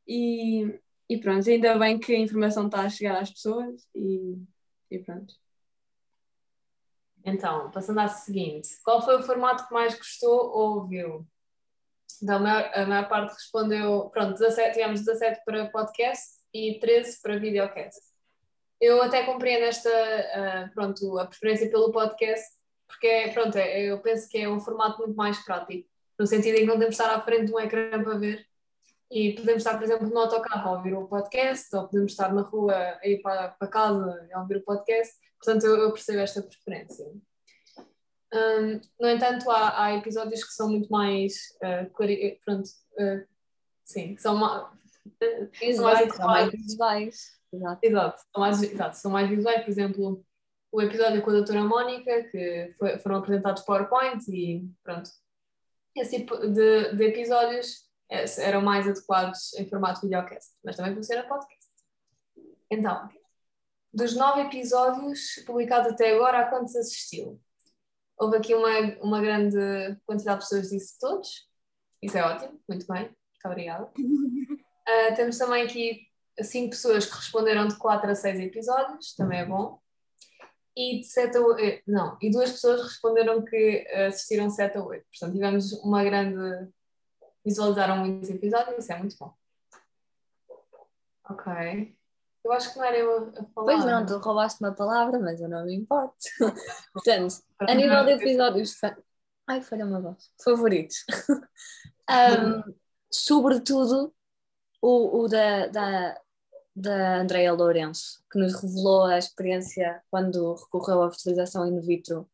E 0.08 0.80
e 1.08 1.18
pronto, 1.18 1.48
ainda 1.48 1.78
bem 1.78 1.98
que 1.98 2.14
a 2.14 2.18
informação 2.18 2.66
está 2.66 2.80
a 2.80 2.88
chegar 2.88 3.20
às 3.20 3.30
pessoas 3.30 3.86
e, 3.94 4.36
e 4.90 4.98
pronto. 4.98 5.34
Então, 7.24 7.70
passando 7.70 8.00
à 8.00 8.08
seguinte, 8.08 8.68
qual 8.84 9.02
foi 9.04 9.16
o 9.16 9.22
formato 9.22 9.66
que 9.66 9.74
mais 9.74 9.96
gostou 9.96 10.50
ou 10.50 10.76
ouviu? 10.78 11.26
Então, 12.22 12.36
a 12.36 12.40
maior, 12.40 12.70
a 12.72 12.86
maior 12.86 13.08
parte 13.08 13.34
respondeu, 13.34 14.08
pronto, 14.10 14.38
17, 14.38 14.72
tivemos 14.72 15.00
17 15.04 15.42
para 15.44 15.66
podcast 15.66 16.36
e 16.54 16.78
13 16.78 17.20
para 17.20 17.38
videocast. 17.38 18.00
Eu 18.80 19.02
até 19.02 19.24
compreendo 19.24 19.64
esta, 19.64 19.90
uh, 19.90 20.74
pronto, 20.74 21.18
a 21.18 21.26
preferência 21.26 21.68
pelo 21.70 21.92
podcast, 21.92 22.46
porque, 22.86 23.30
pronto, 23.34 23.56
é, 23.56 23.90
eu 23.90 24.00
penso 24.00 24.28
que 24.28 24.38
é 24.38 24.48
um 24.48 24.60
formato 24.60 24.98
muito 24.98 25.16
mais 25.16 25.42
prático, 25.44 25.88
no 26.18 26.26
sentido 26.26 26.56
em 26.56 26.60
que 26.60 26.66
não 26.66 26.78
temos 26.78 26.96
de 26.96 27.02
estar 27.02 27.14
à 27.14 27.20
frente 27.20 27.46
de 27.46 27.52
um 27.52 27.60
ecrã 27.60 28.02
para 28.02 28.18
ver, 28.18 28.46
e 29.10 29.34
podemos 29.34 29.62
estar, 29.62 29.76
por 29.76 29.84
exemplo, 29.84 30.08
no 30.08 30.18
autocarro 30.18 30.68
a 30.68 30.78
ouvir 30.78 30.94
o 30.94 31.06
podcast, 31.06 31.74
ou 31.76 31.86
podemos 31.86 32.12
estar 32.12 32.32
na 32.34 32.42
rua 32.42 32.74
a 32.74 33.06
ir 33.06 33.22
para, 33.22 33.48
para 33.48 33.68
casa 33.68 34.28
a 34.32 34.40
ouvir 34.40 34.58
o 34.58 34.64
podcast. 34.64 35.14
Portanto, 35.38 35.64
eu, 35.64 35.76
eu 35.76 35.92
percebo 35.92 36.18
esta 36.20 36.42
preferência. 36.42 37.06
Um, 38.34 38.80
no 39.00 39.08
entanto, 39.08 39.50
há, 39.50 39.84
há, 39.84 39.94
episódios 39.94 40.42
que 40.42 40.52
são 40.52 40.68
muito 40.70 40.90
mais. 40.90 41.34
Uh, 41.62 42.38
pronto, 42.44 42.66
uh, 42.66 43.26
sim, 43.84 44.16
são, 44.18 44.36
ma 44.36 44.72
são 45.74 45.84
mais, 45.84 46.14
são 46.14 46.26
mais 46.26 46.50
visuais. 46.50 47.36
Exato. 47.52 47.80
São 48.32 48.40
mais, 48.40 48.62
exato, 48.62 48.96
são 48.96 49.10
mais 49.10 49.28
visuais. 49.30 49.62
Por 49.62 49.70
exemplo, 49.70 50.24
o 50.72 50.82
episódio 50.82 51.22
com 51.22 51.30
a 51.30 51.34
doutora 51.34 51.64
Mónica, 51.64 52.24
que 52.24 52.74
foi, 52.78 52.98
foram 52.98 53.16
apresentados 53.16 53.62
PowerPoint 53.62 54.24
e 54.28 54.68
pronto. 54.82 55.08
Esse 55.96 56.18
tipo 56.18 56.36
de, 56.36 56.94
de 56.94 57.04
episódios 57.04 57.85
eram 58.08 58.62
mais 58.62 58.86
adequados 58.86 59.52
em 59.54 59.68
formato 59.68 60.00
videocast, 60.02 60.52
mas 60.64 60.76
também 60.76 60.94
funciona 60.94 61.26
podcast. 61.28 61.66
Então, 62.70 63.08
dos 63.92 64.14
nove 64.14 64.42
episódios 64.42 65.42
publicados 65.46 65.92
até 65.92 66.14
agora, 66.14 66.40
a 66.40 66.50
quantos 66.50 66.76
assistiu? 66.76 67.40
Houve 68.18 68.36
aqui 68.36 68.54
uma, 68.54 68.70
uma 69.02 69.20
grande 69.20 69.58
quantidade 70.06 70.40
de 70.40 70.44
pessoas 70.44 70.70
disse 70.70 70.98
todos, 70.98 71.48
isso 72.02 72.16
é 72.16 72.22
ótimo, 72.22 72.60
muito 72.68 72.86
bem, 72.86 73.02
muito 73.02 73.44
obrigada. 73.44 73.90
Uh, 73.96 75.14
temos 75.16 75.36
também 75.38 75.64
aqui 75.64 76.06
cinco 76.42 76.70
pessoas 76.70 77.06
que 77.06 77.16
responderam 77.16 77.66
de 77.66 77.76
4 77.76 78.10
a 78.10 78.14
6 78.14 78.40
episódios, 78.40 79.14
também 79.14 79.40
é 79.40 79.44
bom. 79.44 79.80
E 80.76 81.00
de 81.00 81.06
7 81.06 81.38
a 81.38 81.40
8, 81.40 81.60
eh, 81.60 81.82
não, 81.86 82.18
e 82.20 82.30
duas 82.30 82.52
pessoas 82.52 82.82
responderam 82.82 83.42
que 83.42 83.86
assistiram 84.08 84.50
7 84.50 84.76
a 84.76 84.84
8. 84.84 85.06
Portanto, 85.10 85.32
tivemos 85.32 85.72
uma 85.82 86.04
grande 86.04 86.68
visualizaram 87.46 87.98
muitos 87.98 88.28
episódios, 88.28 88.76
isso 88.76 88.92
é 88.92 88.98
muito 88.98 89.16
bom. 89.18 89.32
Ok. 91.30 91.96
Eu 92.44 92.52
acho 92.52 92.72
que 92.72 92.78
não 92.78 92.84
era 92.84 92.98
eu 92.98 93.16
a 93.16 93.44
falar. 93.54 93.66
Pois 93.66 93.84
não, 93.84 94.06
tu 94.06 94.18
roubaste 94.18 94.62
uma 94.62 94.72
palavra, 94.72 95.18
mas 95.18 95.40
eu 95.40 95.48
não 95.48 95.64
me 95.64 95.74
importo. 95.74 96.16
Portanto, 96.92 97.34
a 97.60 97.74
nível 97.74 98.04
de 98.04 98.12
episódios. 98.12 98.74
Ai, 99.48 99.62
foi 99.62 99.82
uma 99.82 100.00
voz. 100.00 100.30
Favoritos. 100.42 101.04
um, 102.10 102.74
sobretudo 103.10 104.12
o, 104.82 105.22
o 105.22 105.28
da, 105.28 105.66
da, 105.68 106.20
da 106.74 107.20
Andrea 107.20 107.52
Lourenço, 107.52 108.22
que 108.30 108.38
nos 108.38 108.60
revelou 108.60 109.04
a 109.04 109.18
experiência 109.18 110.02
quando 110.10 110.54
recorreu 110.54 111.02
à 111.02 111.10
fertilização 111.10 111.66
in 111.66 111.80
vitro 111.80 112.28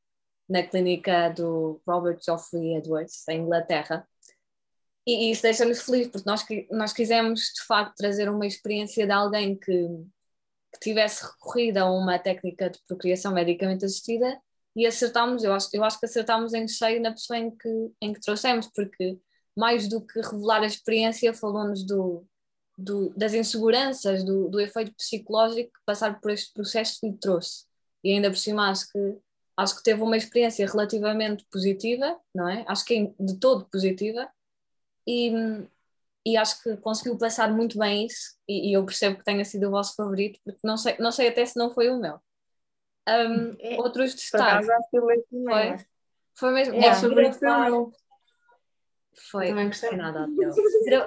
na 0.48 0.62
clínica 0.62 1.30
do 1.30 1.80
Robert 1.86 2.18
Geoffrey 2.22 2.76
Edwards, 2.76 3.26
em 3.28 3.42
Inglaterra, 3.42 4.06
e, 5.06 5.30
isso 5.30 5.42
deixa-nos 5.42 5.82
felizes, 5.82 6.10
porque 6.10 6.28
nós, 6.28 6.44
nós 6.70 6.92
quisemos 6.92 7.40
de 7.40 7.66
facto 7.66 7.96
trazer 7.96 8.28
uma 8.28 8.46
experiência 8.46 9.06
de 9.06 9.12
alguém 9.12 9.56
que, 9.56 9.88
que 10.72 10.80
tivesse 10.80 11.24
recorrido 11.24 11.78
a 11.78 11.90
uma 11.90 12.18
técnica 12.18 12.70
de 12.70 12.78
procriação 12.86 13.32
medicamente 13.32 13.84
assistida 13.84 14.40
e 14.74 14.86
acertámos, 14.86 15.44
eu 15.44 15.52
acho, 15.52 15.68
eu 15.72 15.84
acho 15.84 15.98
que 15.98 16.06
acertámos 16.06 16.54
em 16.54 16.66
cheio 16.66 17.00
na 17.00 17.12
pessoa 17.12 17.38
em 17.38 17.50
que, 17.50 17.92
em 18.00 18.12
que 18.12 18.20
trouxemos, 18.20 18.68
porque 18.74 19.18
mais 19.56 19.88
do 19.88 20.00
que 20.00 20.20
revelar 20.20 20.62
a 20.62 20.66
experiência, 20.66 21.34
falou-nos 21.34 21.84
do, 21.84 22.26
do, 22.78 23.10
das 23.10 23.34
inseguranças, 23.34 24.24
do, 24.24 24.48
do 24.48 24.58
efeito 24.60 24.94
psicológico 24.94 25.70
que 25.72 25.84
passar 25.84 26.20
por 26.20 26.30
este 26.30 26.52
processo 26.54 26.98
lhe 27.04 27.12
trouxe. 27.18 27.64
E 28.02 28.12
ainda 28.12 28.30
por 28.30 28.38
cima 28.38 28.70
acho 28.70 28.90
que, 28.90 29.18
acho 29.56 29.76
que 29.76 29.82
teve 29.82 30.02
uma 30.02 30.16
experiência 30.16 30.66
relativamente 30.66 31.44
positiva, 31.50 32.18
não 32.34 32.48
é? 32.48 32.64
Acho 32.66 32.84
que 32.84 32.94
é 32.94 33.24
de 33.24 33.38
todo 33.38 33.66
positiva, 33.66 34.28
e, 35.06 35.32
e 36.24 36.36
acho 36.36 36.62
que 36.62 36.76
conseguiu 36.78 37.18
passar 37.18 37.50
muito 37.52 37.78
bem 37.78 38.06
isso 38.06 38.36
e, 38.48 38.70
e, 38.70 38.72
eu 38.72 38.84
percebo 38.84 39.18
que 39.18 39.24
tenha 39.24 39.44
sido 39.44 39.68
o 39.68 39.70
vosso 39.70 39.94
favorito, 39.94 40.40
porque 40.44 40.60
não 40.64 40.76
sei, 40.76 40.96
não 40.98 41.10
sei 41.10 41.28
até 41.28 41.44
se 41.44 41.58
não 41.58 41.70
foi 41.70 41.90
o 41.90 41.98
meu. 41.98 42.20
Um, 43.08 43.56
é, 43.58 43.76
outros 43.78 44.14
destaques. 44.14 44.68
Foi, 44.90 45.76
foi 46.34 46.52
mesmo. 46.52 46.74
É, 46.74 46.94
sobre 46.94 47.32
foi 47.32 47.48
o 47.48 47.60
meu. 47.60 47.92
Foi, 49.30 49.72
foi 49.72 49.96
nada 49.96 50.26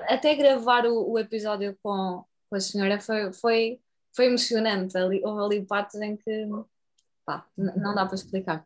até 0.08 0.36
gravar 0.36 0.86
o, 0.86 1.12
o 1.12 1.20
episódio 1.20 1.76
com, 1.82 2.24
com 2.50 2.56
a 2.56 2.60
senhora 2.60 3.00
foi, 3.00 3.34
foi, 3.34 3.80
foi 4.16 4.26
emocionante. 4.26 4.98
Ali, 4.98 5.22
houve 5.24 5.42
ali 5.42 5.66
partes 5.66 6.00
em 6.02 6.16
que 6.18 6.48
pá, 7.26 7.46
não 7.58 7.96
dá 7.96 8.06
para 8.06 8.16
explicar. 8.16 8.66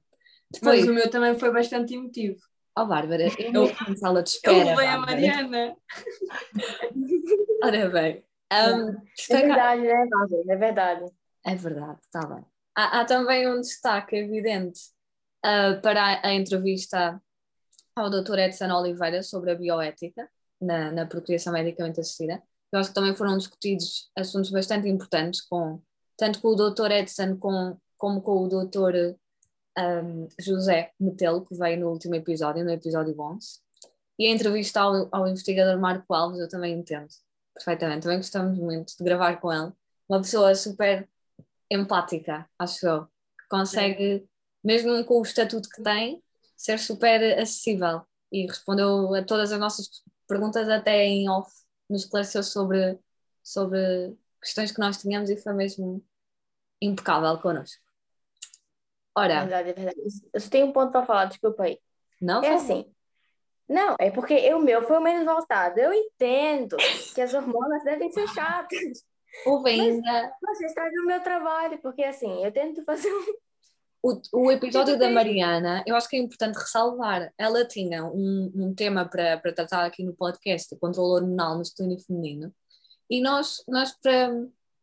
Depois, 0.51 0.81
Mas 0.81 0.89
o 0.89 0.93
meu 0.93 1.09
também 1.09 1.37
foi 1.37 1.51
bastante 1.51 1.93
emotivo. 1.93 2.41
Oh, 2.79 2.85
Bárbara, 2.85 3.23
eu 3.23 3.65
estou 3.65 3.89
em 3.89 3.97
sala 3.97 4.23
de 4.23 4.29
espera. 4.29 4.57
Eu 4.57 4.65
levei 4.67 4.87
a 4.87 4.97
Mariana. 4.99 5.75
Ora 7.61 7.89
bem. 7.89 8.23
Um, 8.53 8.95
é 9.29 9.41
verdade, 9.41 9.85
é 9.85 9.97
verdade, 9.97 10.35
é 10.47 10.55
verdade. 10.55 11.05
É 11.45 11.55
verdade, 11.55 11.99
está 12.05 12.25
bem. 12.25 12.45
Há, 12.73 13.01
há, 13.01 13.05
também 13.05 13.49
um 13.49 13.59
destaque 13.59 14.15
evidente 14.15 14.79
uh, 15.45 15.81
para 15.81 16.01
a, 16.01 16.27
a, 16.27 16.33
entrevista 16.33 17.21
ao 17.93 18.09
Dr. 18.09 18.39
Edson 18.39 18.71
Oliveira 18.71 19.21
sobre 19.23 19.51
a 19.51 19.55
bioética 19.55 20.29
na, 20.61 20.89
na 20.89 21.05
procriação 21.05 21.51
medicamente 21.51 21.99
assistida. 21.99 22.41
Eu 22.71 22.79
acho 22.79 22.89
que 22.89 22.95
também 22.95 23.13
foram 23.13 23.37
discutidos 23.37 24.09
assuntos 24.15 24.51
bastante 24.51 24.87
importantes, 24.87 25.41
com, 25.41 25.81
tanto 26.15 26.39
com 26.39 26.47
o 26.47 26.55
Dr. 26.55 26.91
Edson 26.91 27.35
com, 27.35 27.77
como 27.97 28.21
com 28.21 28.45
o 28.45 28.47
Dr. 28.47 29.17
Um, 29.79 30.27
José 30.39 30.91
Metelo, 30.99 31.45
que 31.45 31.55
veio 31.55 31.79
no 31.79 31.89
último 31.89 32.15
episódio, 32.15 32.63
no 32.63 32.71
episódio 32.71 33.19
11. 33.19 33.59
E 34.17 34.27
a 34.27 34.31
entrevista 34.31 34.81
ao, 34.81 35.07
ao 35.11 35.27
investigador 35.27 35.79
Marco 35.79 36.13
Alves 36.13 36.39
eu 36.39 36.49
também 36.49 36.77
entendo 36.77 37.07
perfeitamente. 37.53 38.03
Também 38.03 38.17
gostamos 38.17 38.57
muito 38.57 38.97
de 38.97 39.03
gravar 39.03 39.37
com 39.37 39.51
ele. 39.53 39.71
Uma 40.07 40.19
pessoa 40.19 40.53
super 40.55 41.07
empática, 41.69 42.49
acho 42.57 42.87
eu, 42.87 43.05
que 43.05 43.47
consegue, 43.49 44.27
mesmo 44.63 45.03
com 45.05 45.19
o 45.19 45.21
estatuto 45.21 45.69
que 45.69 45.83
tem, 45.83 46.23
ser 46.57 46.79
super 46.79 47.39
acessível 47.39 48.01
e 48.31 48.47
respondeu 48.47 49.13
a 49.13 49.23
todas 49.23 49.51
as 49.51 49.59
nossas 49.59 50.03
perguntas, 50.27 50.67
até 50.67 51.05
em 51.05 51.29
off, 51.29 51.51
nos 51.89 52.03
esclareceu 52.03 52.43
sobre, 52.43 52.99
sobre 53.43 54.17
questões 54.41 54.71
que 54.71 54.79
nós 54.79 54.97
tínhamos 54.97 55.29
e 55.29 55.37
foi 55.37 55.53
mesmo 55.53 56.03
impecável 56.81 57.37
connosco. 57.39 57.88
Ora. 59.19 59.39
Verdade, 59.41 59.69
é 59.69 59.73
verdade. 59.73 60.01
Eu 60.33 60.39
só 60.39 60.49
tenho 60.49 60.67
um 60.67 60.71
ponto 60.71 60.91
para 60.91 61.05
falar, 61.05 61.25
desculpa 61.25 61.63
aí. 61.63 61.79
Não? 62.21 62.43
É 62.43 62.53
assim. 62.53 62.85
Não, 63.67 63.95
é 63.99 64.09
porque 64.09 64.51
o 64.53 64.59
meu 64.59 64.81
foi 64.81 64.97
o 64.97 65.01
menos 65.01 65.25
voltado. 65.25 65.79
Eu 65.79 65.93
entendo 65.93 66.75
que 67.13 67.21
as 67.21 67.33
hormonas 67.33 67.83
devem 67.83 68.11
ser 68.11 68.27
chatas. 68.29 69.05
Ou 69.45 69.65
ainda. 69.65 70.33
Mas 70.41 70.57
você 70.57 70.65
está 70.65 70.89
no 70.91 71.05
meu 71.05 71.21
trabalho, 71.21 71.79
porque 71.79 72.03
assim, 72.03 72.43
eu 72.43 72.51
tento 72.51 72.83
fazer 72.83 73.11
um. 73.13 73.25
O, 74.01 74.21
o 74.33 74.51
episódio 74.51 74.97
da 74.97 75.09
Mariana, 75.09 75.83
eu 75.85 75.93
acho 75.93 76.07
que 76.07 76.15
é 76.15 76.19
importante 76.19 76.57
ressalvar. 76.57 77.31
Ela 77.37 77.65
tinha 77.65 78.05
um, 78.05 78.51
um 78.55 78.73
tema 78.73 79.05
para, 79.05 79.37
para 79.37 79.51
tratar 79.51 79.85
aqui 79.85 80.03
no 80.03 80.15
podcast, 80.15 80.73
o 80.73 80.79
controle 80.79 81.21
hormonal 81.21 81.57
masculino 81.57 81.99
e 81.99 82.03
feminino, 82.03 82.53
e 83.09 83.21
nós, 83.21 83.61
nós 83.67 83.91
para, 84.01 84.31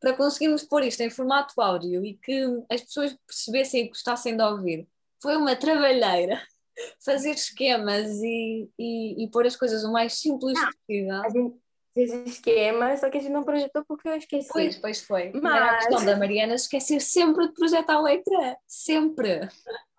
para 0.00 0.14
conseguirmos 0.14 0.62
pôr 0.62 0.82
isto 0.84 1.00
em 1.00 1.10
formato 1.10 1.60
áudio 1.60 2.04
e 2.04 2.14
que 2.14 2.44
as 2.70 2.82
pessoas 2.82 3.16
percebessem 3.26 3.84
e 3.84 3.88
gostassem 3.88 4.36
de 4.36 4.42
ouvir, 4.42 4.86
foi 5.22 5.36
uma 5.36 5.56
trabalheira 5.56 6.40
fazer 7.04 7.30
esquemas 7.30 8.10
e, 8.22 8.68
e, 8.78 9.24
e 9.24 9.30
pôr 9.30 9.46
as 9.46 9.56
coisas 9.56 9.84
o 9.84 9.92
mais 9.92 10.14
simples 10.14 10.54
Não, 10.54 10.66
possível. 10.66 11.22
A 11.22 11.28
gente 11.30 11.56
fez 11.94 12.12
esquemas, 12.26 13.00
só 13.00 13.08
que 13.08 13.16
a 13.16 13.20
gente 13.20 13.32
não 13.32 13.42
projetou 13.42 13.84
porque 13.86 14.08
eu 14.08 14.16
esqueci. 14.16 14.48
Pois, 14.52 14.76
pois 14.76 15.00
foi. 15.00 15.32
Mas- 15.32 15.54
Era 15.54 15.70
a 15.70 15.76
questão 15.78 16.04
da 16.04 16.16
Mariana 16.16 16.54
esquecer 16.54 17.00
sempre 17.00 17.48
de 17.48 17.54
projetar 17.54 18.00
o 18.00 18.06
ecrã. 18.06 18.54
Sempre. 18.66 19.48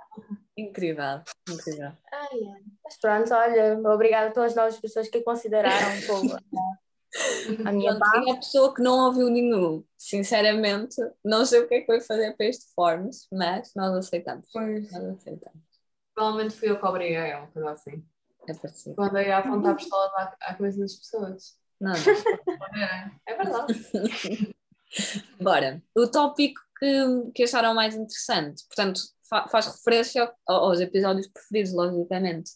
Incrível, 0.57 1.21
incrível. 1.47 1.91
Ai, 2.11 2.29
ai. 2.31 2.61
Mas 2.83 2.99
pronto, 2.99 3.31
olha, 3.31 3.79
obrigada 3.93 4.31
pelas 4.31 4.55
novas 4.55 4.79
pessoas 4.79 5.07
que 5.07 5.21
consideraram 5.21 5.95
um 5.95 6.01
pouco 6.07 6.27
a, 7.65 7.71
minha 7.71 7.97
parte. 7.97 8.27
e 8.27 8.31
a 8.31 8.35
pessoa 8.35 8.73
que 8.73 8.81
não 8.81 9.05
ouviu 9.07 9.29
nenhum, 9.29 9.83
sinceramente, 9.97 10.95
não 11.23 11.45
sei 11.45 11.61
o 11.61 11.67
que 11.67 11.75
é 11.75 11.81
que 11.81 11.87
vai 11.87 11.99
fazer 12.01 12.35
para 12.35 12.45
este 12.45 12.65
Forms, 12.75 13.27
mas 13.31 13.71
nós 13.75 13.93
aceitamos. 13.95 14.47
Pois. 14.51 14.91
Nós 14.91 15.03
aceitamos. 15.03 15.61
Provavelmente 16.13 16.55
fui 16.55 16.69
eu 16.69 16.79
que 16.79 16.85
obriguei, 16.85 17.15
é 17.17 17.37
uma 17.37 17.47
coisa 17.47 17.71
assim. 17.71 18.03
É 18.47 18.53
parecido. 18.53 18.95
Quando 18.95 19.17
eu 19.17 19.23
ia 19.25 19.37
apontar 19.37 19.75
pistolas 19.75 20.11
à, 20.15 20.35
à 20.41 20.53
coisa 20.55 20.79
das 20.79 20.95
pessoas. 20.95 21.57
Não. 21.79 21.93
É 23.25 23.35
verdade. 23.35 23.73
Bora. 25.39 25.81
O 25.95 26.07
tópico 26.07 26.59
que, 26.79 27.31
que 27.35 27.43
acharam 27.43 27.73
mais 27.73 27.93
interessante, 27.95 28.65
portanto, 28.67 29.01
fa- 29.29 29.47
faz 29.47 29.67
referência 29.67 30.31
ao- 30.47 30.65
aos 30.65 30.79
episódios 30.79 31.27
preferidos, 31.27 31.73
logicamente. 31.73 32.51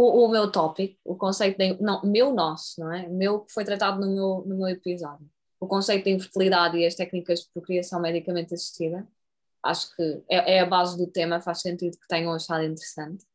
O, 0.00 0.26
o 0.26 0.28
meu 0.28 0.48
tópico, 0.48 0.96
o 1.04 1.16
conceito 1.16 1.58
de. 1.58 1.82
Não, 1.82 2.00
meu 2.04 2.32
nosso, 2.32 2.80
não 2.80 2.92
é? 2.92 3.08
Meu 3.08 3.40
que 3.40 3.52
foi 3.52 3.64
tratado 3.64 4.00
no 4.00 4.14
meu, 4.14 4.44
no 4.46 4.56
meu 4.58 4.68
episódio. 4.68 5.28
O 5.58 5.66
conceito 5.66 6.04
de 6.04 6.10
infertilidade 6.10 6.78
e 6.78 6.86
as 6.86 6.94
técnicas 6.94 7.40
de 7.40 7.50
procriação 7.52 8.00
medicamente 8.00 8.54
assistida. 8.54 9.04
Acho 9.60 9.92
que 9.96 10.22
é, 10.30 10.58
é 10.58 10.60
a 10.60 10.66
base 10.66 10.96
do 10.96 11.08
tema, 11.08 11.40
faz 11.40 11.62
sentido 11.62 11.98
que 11.98 12.06
tenham 12.06 12.32
achado 12.32 12.62
interessante. 12.62 13.26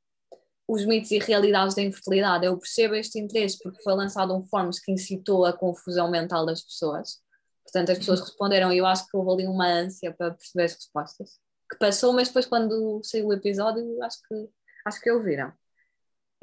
Os 0.65 0.85
mitos 0.85 1.11
e 1.11 1.19
realidades 1.19 1.75
da 1.75 1.81
infertilidade. 1.81 2.45
Eu 2.45 2.57
percebo 2.57 2.95
este 2.95 3.19
interesse 3.19 3.59
porque 3.61 3.83
foi 3.83 3.93
lançado 3.93 4.33
um 4.33 4.41
Forms 4.47 4.79
que 4.79 4.93
incitou 4.93 5.43
a 5.43 5.51
confusão 5.51 6.09
mental 6.09 6.45
das 6.45 6.61
pessoas. 6.61 7.19
Portanto, 7.65 7.91
as 7.91 7.97
pessoas 7.97 8.21
responderam 8.21 8.71
e 8.71 8.77
eu 8.77 8.85
acho 8.85 9.05
que 9.05 9.17
houve 9.17 9.33
ali 9.33 9.47
uma 9.51 9.67
ânsia 9.67 10.13
para 10.13 10.31
perceber 10.31 10.63
as 10.63 10.75
respostas. 10.75 11.31
Que 11.69 11.77
passou, 11.77 12.13
mas 12.13 12.29
depois 12.29 12.45
quando 12.45 13.01
saiu 13.03 13.27
o 13.27 13.33
episódio, 13.33 14.01
acho 14.01 14.17
que, 14.29 14.49
acho 14.85 15.01
que 15.01 15.11
ouviram. 15.11 15.51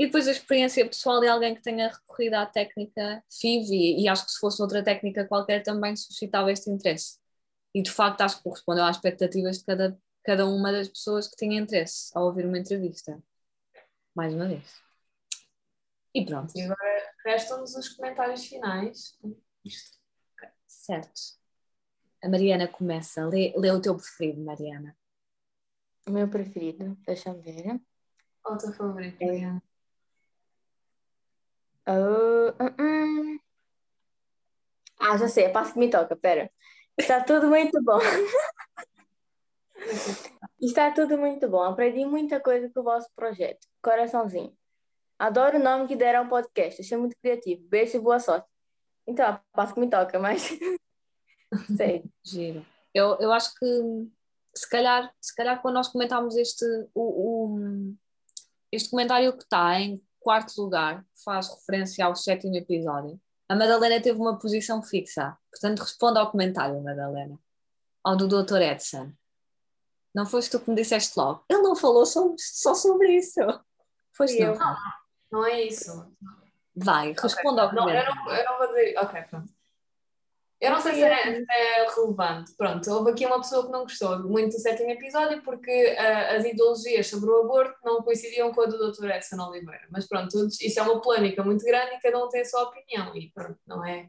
E 0.01 0.07
depois 0.07 0.27
a 0.27 0.31
experiência 0.31 0.87
pessoal 0.87 1.21
de 1.21 1.29
alguém 1.29 1.55
que 1.55 1.61
tenha 1.61 1.89
recorrido 1.89 2.33
à 2.33 2.47
técnica 2.47 3.23
FIV 3.29 3.71
e, 3.71 4.03
e 4.03 4.09
acho 4.09 4.25
que 4.25 4.33
se 4.33 4.41
fosse 4.41 4.63
outra 4.63 4.83
técnica 4.83 5.27
qualquer 5.27 5.63
também 5.63 5.95
suscitava 5.95 6.51
este 6.51 6.71
interesse. 6.71 7.19
E 7.75 7.83
de 7.83 7.91
facto 7.91 8.23
acho 8.23 8.39
que 8.39 8.45
correspondeu 8.45 8.83
às 8.85 8.97
expectativas 8.97 9.59
de 9.59 9.65
cada, 9.67 10.01
cada 10.25 10.47
uma 10.47 10.73
das 10.73 10.89
pessoas 10.89 11.29
que 11.29 11.37
tinha 11.37 11.61
interesse 11.61 12.11
ao 12.15 12.25
ouvir 12.25 12.47
uma 12.47 12.59
entrevista. 12.59 13.23
Mais 14.15 14.33
uma 14.33 14.49
vez. 14.49 14.83
E 16.15 16.25
pronto, 16.25 16.57
E 16.57 16.63
agora 16.63 17.13
restam-nos 17.23 17.75
os 17.75 17.91
comentários 17.91 18.47
finais. 18.47 19.19
Isto. 19.63 19.99
certo. 20.67 21.21
A 22.25 22.29
Mariana 22.31 22.67
começa. 22.67 23.27
Lê, 23.27 23.53
lê 23.55 23.71
o 23.71 23.83
teu 23.83 23.95
preferido, 23.95 24.41
Mariana. 24.41 24.97
O 26.09 26.11
meu 26.11 26.27
preferido, 26.27 26.97
deixa-me 27.05 27.43
ver. 27.43 27.79
O 28.47 28.57
teu 28.57 28.73
favorito? 28.73 29.21
É. 29.21 29.27
Mariana? 29.27 29.70
Ah, 31.91 32.55
hum, 32.61 32.75
hum. 32.79 33.39
Ah, 35.01 35.17
já 35.17 35.29
sei, 35.29 35.45
é 35.45 35.49
passo 35.49 35.73
que 35.73 35.79
me 35.79 35.91
toca, 35.91 36.15
pera. 36.15 36.51
Está 36.97 37.23
tudo 37.25 37.49
muito 37.49 37.83
bom. 37.83 37.99
Está 40.61 40.91
tudo 40.93 41.19
muito 41.19 41.49
bom. 41.49 41.63
Aprendi 41.63 42.05
muita 42.05 42.39
coisa 42.39 42.71
com 42.73 42.81
o 42.81 42.85
vosso 42.85 43.09
projeto. 43.17 43.67
Coraçãozinho. 43.83 44.57
Adoro 45.19 45.59
o 45.59 45.63
nome 45.63 45.89
que 45.89 45.97
deram 45.97 46.21
ao 46.21 46.29
podcast. 46.29 46.81
Achei 46.81 46.97
muito 46.97 47.17
criativo. 47.21 47.67
Beijo 47.67 47.97
e 47.97 48.01
boa 48.01 48.21
sorte. 48.21 48.47
Então, 49.07 49.41
passo 49.53 49.75
que 49.75 49.81
me 49.81 49.89
toca, 49.89 50.19
mas. 50.19 50.51
sei. 51.77 52.05
Giro. 52.23 52.65
Eu, 52.95 53.17
eu 53.21 53.33
acho 53.33 53.55
que 53.55 53.67
se 54.55 54.69
calhar, 54.69 55.13
se 55.21 55.35
calhar 55.35 55.61
quando 55.63 55.75
nós 55.77 55.89
comentámos 55.89 56.37
este, 56.37 56.65
o, 56.95 57.55
o- 57.57 57.95
este 58.71 58.91
comentário 58.91 59.33
que 59.37 59.45
está 59.45 59.81
em 59.81 60.01
quarto 60.21 60.61
lugar, 60.63 61.03
que 61.03 61.23
faz 61.25 61.49
referência 61.49 62.05
ao 62.05 62.15
sétimo 62.15 62.55
episódio, 62.57 63.21
a 63.49 63.57
Madalena 63.57 64.01
teve 64.01 64.19
uma 64.21 64.39
posição 64.39 64.83
fixa. 64.83 65.37
Portanto, 65.51 65.81
responda 65.81 66.21
ao 66.21 66.31
comentário, 66.31 66.81
Madalena. 66.83 67.39
Ao 68.05 68.17
do 68.17 68.29
Dr. 68.29 68.61
Edson. 68.63 69.13
Não 70.15 70.27
foste 70.27 70.51
tu 70.51 70.61
que 70.61 70.71
me 70.71 70.77
disseste 70.77 71.19
logo. 71.19 71.45
Ele 71.49 71.63
não 71.63 71.75
falou 71.77 72.05
sobre- 72.07 72.37
só 72.39 72.75
sobre 72.75 73.17
isso. 73.17 73.41
Foste 74.17 74.41
Eu. 74.41 74.57
não. 74.59 74.77
Não 75.33 75.45
é 75.47 75.63
isso. 75.63 76.13
Vai, 76.77 77.13
responda 77.13 77.63
ao 77.63 77.73
Não, 77.75 77.89
eu 77.91 78.05
comentário. 78.05 78.15
não, 78.25 78.33
eu 78.35 78.45
não 78.45 78.59
vou 78.59 78.67
dizer. 78.69 78.99
Ok, 78.99 79.23
pronto. 79.23 79.53
Eu 80.61 80.71
não 80.73 80.81
sei 80.81 80.95
se 80.95 81.03
é, 81.03 81.35
se 81.35 81.47
é 81.51 81.87
relevante. 81.89 82.53
Pronto, 82.55 82.91
houve 82.93 83.13
aqui 83.13 83.25
uma 83.25 83.41
pessoa 83.41 83.65
que 83.65 83.73
não 83.73 83.83
gostou 83.83 84.19
muito 84.29 84.57
do 84.57 84.61
sétimo 84.61 84.91
episódio 84.91 85.43
porque 85.43 85.97
ah, 85.99 86.37
as 86.37 86.45
ideologias 86.45 87.07
sobre 87.07 87.31
o 87.31 87.41
aborto 87.41 87.77
não 87.83 88.03
coincidiam 88.03 88.53
com 88.53 88.61
a 88.63 88.67
do 88.67 88.93
Dr. 88.93 89.07
Edson 89.11 89.41
Oliveira. 89.41 89.87
Mas 89.91 90.07
pronto, 90.07 90.47
isso 90.47 90.79
é 90.79 90.83
uma 90.83 91.01
polémica 91.01 91.43
muito 91.43 91.65
grande 91.65 91.95
e 91.95 92.01
cada 92.01 92.23
um 92.23 92.29
tem 92.29 92.43
a 92.43 92.45
sua 92.45 92.65
opinião. 92.65 93.17
E 93.17 93.31
pronto, 93.33 93.59
não 93.67 93.85
é. 93.87 94.09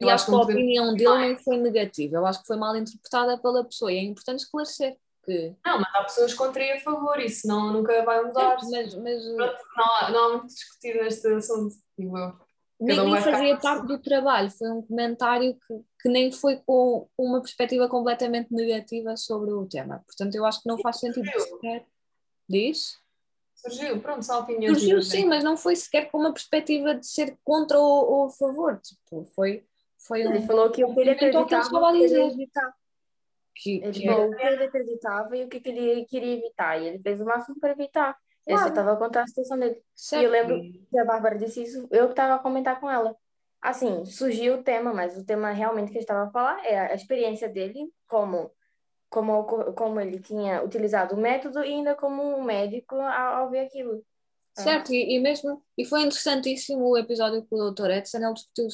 E 0.00 0.04
Eu 0.04 0.10
acho 0.10 0.26
que 0.26 0.30
a 0.30 0.34
não 0.34 0.40
podemos- 0.40 0.62
opinião 0.62 0.94
dele 0.94 1.18
nem 1.18 1.36
foi 1.38 1.56
negativa. 1.56 2.16
Eu 2.18 2.26
acho 2.26 2.40
que 2.42 2.46
foi 2.46 2.56
mal 2.56 2.76
interpretada 2.76 3.38
pela 3.38 3.64
pessoa. 3.64 3.90
E 3.90 3.96
é 3.96 4.02
importante 4.02 4.40
esclarecer 4.40 4.94
que. 5.24 5.54
Não, 5.64 5.80
mas 5.80 5.94
há 5.94 6.04
pessoas 6.04 6.34
contra 6.34 6.62
e 6.62 6.72
a 6.72 6.80
favor, 6.80 7.18
isso 7.18 7.48
não, 7.48 7.72
nunca 7.72 8.04
vai 8.04 8.22
mudar. 8.22 8.58
Mas, 8.70 8.94
mas 8.94 9.24
Pronto, 9.24 9.58
não, 9.76 9.94
há, 9.96 10.10
não 10.10 10.24
há 10.24 10.28
muito 10.32 10.44
a 10.44 10.46
discutir 10.48 11.02
neste 11.02 11.26
assunto, 11.28 11.74
digo 11.98 12.16
eu. 12.18 12.47
Nem, 12.80 12.96
nem 12.96 13.16
ficar 13.16 13.32
fazia 13.32 13.56
parte 13.56 13.86
do 13.86 13.98
trabalho. 13.98 14.50
Foi 14.50 14.70
um 14.70 14.82
comentário 14.82 15.54
que, 15.54 15.80
que 16.02 16.08
nem 16.08 16.30
foi 16.30 16.56
com 16.56 17.08
uma 17.18 17.40
perspectiva 17.40 17.88
completamente 17.88 18.52
negativa 18.52 19.16
sobre 19.16 19.50
o 19.52 19.66
tema. 19.66 20.02
Portanto, 20.06 20.34
eu 20.34 20.44
acho 20.44 20.62
que 20.62 20.68
não 20.68 20.78
faz 20.78 20.98
sentido 20.98 21.24
Surgiu. 21.24 21.40
sequer. 21.40 21.86
Diz? 22.48 22.96
Surgiu, 23.56 24.00
pronto, 24.00 24.24
são 24.24 24.40
opiniões. 24.40 24.78
Surgiu 24.78 25.02
sim, 25.02 25.24
mas 25.24 25.42
não 25.42 25.56
foi 25.56 25.74
sequer 25.74 26.10
com 26.10 26.18
uma 26.18 26.32
perspectiva 26.32 26.94
de 26.94 27.06
ser 27.06 27.36
contra 27.44 27.78
ou, 27.78 28.10
ou 28.10 28.24
a 28.26 28.30
favor. 28.30 28.80
Tipo, 28.80 29.24
foi, 29.34 29.64
foi 29.98 30.20
Ele 30.20 30.38
um. 30.38 30.46
falou 30.46 30.70
que 30.70 30.84
o 30.84 30.94
que 30.94 31.00
ele 31.00 31.10
o 31.10 31.16
que 31.16 31.24
ele 31.24 31.36
acreditava, 31.36 31.92
que. 31.92 32.68
Que, 33.60 33.82
Ele 33.82 33.92
que 33.92 34.06
falou 34.06 34.30
o 34.30 34.36
que 34.36 34.42
ele 34.46 34.62
acreditava 34.64 35.36
e 35.36 35.44
o 35.44 35.48
que 35.48 35.58
que 35.60 35.68
ele 35.70 36.04
queria 36.04 36.34
evitar. 36.34 36.80
E 36.80 36.86
ele 36.86 36.98
fez 37.00 37.20
o 37.20 37.24
máximo 37.24 37.58
para 37.58 37.72
evitar. 37.72 38.16
Claro. 38.54 38.68
estava 38.68 38.92
a 38.92 38.96
contar 38.96 39.22
a 39.22 39.26
situação 39.26 39.58
dele. 39.58 39.82
certo. 39.94 40.22
E 40.22 40.24
eu 40.24 40.30
lembro 40.30 40.60
que 40.90 40.98
a 40.98 41.04
Bárbara 41.04 41.36
disse 41.36 41.62
isso, 41.62 41.86
eu 41.90 42.06
que 42.06 42.12
estava 42.12 42.34
a 42.34 42.38
comentar 42.38 42.80
com 42.80 42.90
ela. 42.90 43.14
Assim, 43.60 44.04
surgiu 44.04 44.54
o 44.54 44.62
tema, 44.62 44.94
mas 44.94 45.16
o 45.16 45.24
tema 45.24 45.50
realmente 45.50 45.90
que 45.90 45.98
ele 45.98 46.04
estava 46.04 46.28
a 46.28 46.30
falar 46.30 46.64
é 46.64 46.78
a 46.78 46.94
experiência 46.94 47.48
dele, 47.48 47.92
como, 48.06 48.50
como, 49.10 49.44
como 49.74 50.00
ele 50.00 50.20
tinha 50.20 50.62
utilizado 50.62 51.14
o 51.14 51.20
método 51.20 51.64
e 51.64 51.74
ainda 51.74 51.94
como 51.94 52.22
um 52.22 52.42
médico 52.42 52.94
ao, 52.94 53.34
ao 53.34 53.50
ver 53.50 53.66
aquilo. 53.66 54.04
Certo, 54.56 54.92
e, 54.92 55.16
e 55.16 55.20
mesmo, 55.20 55.62
e 55.76 55.84
foi 55.84 56.00
interessantíssimo 56.02 56.88
o 56.88 56.98
episódio 56.98 57.46
com 57.48 57.56
o 57.56 57.70
Dr. 57.70 57.90
Edson, 57.90 58.18
ele 58.18 58.32
discutiu 58.32 58.68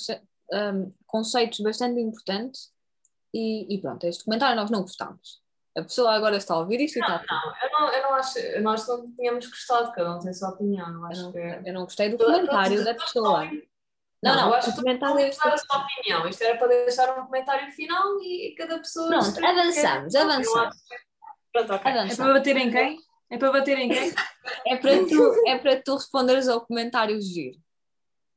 um, 0.53 0.93
conceitos 1.07 1.61
bastante 1.61 2.01
importantes 2.01 2.71
e, 3.33 3.75
e 3.75 3.81
pronto, 3.81 4.07
este 4.07 4.25
comentário 4.25 4.57
nós 4.57 4.71
não 4.71 4.83
gostamos. 4.83 5.44
A 5.77 5.83
pessoa 5.83 6.15
agora 6.15 6.37
está 6.37 6.55
a 6.55 6.59
ouvir 6.59 6.81
isto 6.81 6.99
e 6.99 7.01
está. 7.01 7.23
Não, 7.29 7.53
eu 7.63 7.71
não, 7.73 7.93
eu 7.93 8.03
não 8.05 8.15
acho, 8.15 8.39
nós 8.63 8.87
não 8.87 9.11
tínhamos 9.17 9.47
gostado, 9.47 9.91
cada 9.93 10.15
um 10.17 10.21
tem 10.21 10.31
a 10.31 10.35
sua 10.35 10.51
opinião, 10.51 10.89
não 10.93 11.01
Eu 11.01 11.07
acho 11.07 11.23
não, 11.23 11.33
que. 11.33 11.39
eu 11.39 11.75
não 11.75 11.83
gostei 11.85 12.09
do 12.11 12.19
comentário 12.19 12.85
da 12.85 12.95
pessoa. 12.95 13.45
Não, 14.23 14.35
não, 14.37 14.49
eu 14.49 14.55
acho 14.55 14.71
o 14.71 14.73
que 14.73 14.79
comentário 14.81 15.15
não 15.17 15.21
é 15.21 15.31
dar 15.31 15.53
a 15.53 15.59
sua 15.59 15.79
opinião. 15.85 16.29
Isto 16.29 16.45
era 16.45 16.59
para 16.59 16.69
deixar 16.69 17.19
um 17.19 17.27
comentário 17.27 17.71
final 17.73 18.21
e 18.23 18.55
cada 18.57 18.79
pessoa. 18.79 19.09
Pronto, 19.09 19.45
avançamos, 19.45 20.15
avançamos. 20.15 20.49
acho 20.59 20.79
Pronto, 21.53 21.73
ok. 21.75 21.93
É 21.93 22.17
para 22.17 22.33
bater 22.33 22.57
em 22.57 22.71
quem? 22.71 22.99
É 23.31 23.39
para 23.39 23.53
bater 23.53 23.79
em 23.79 23.89
quem? 23.89 24.15
É 24.67 24.77
para 24.77 24.99
tu, 25.07 25.43
é 25.47 25.59
para 25.59 25.83
tu 25.83 25.95
responderes 25.95 26.49
ao 26.49 26.61
comentário 26.61 27.19
giro. 27.21 27.59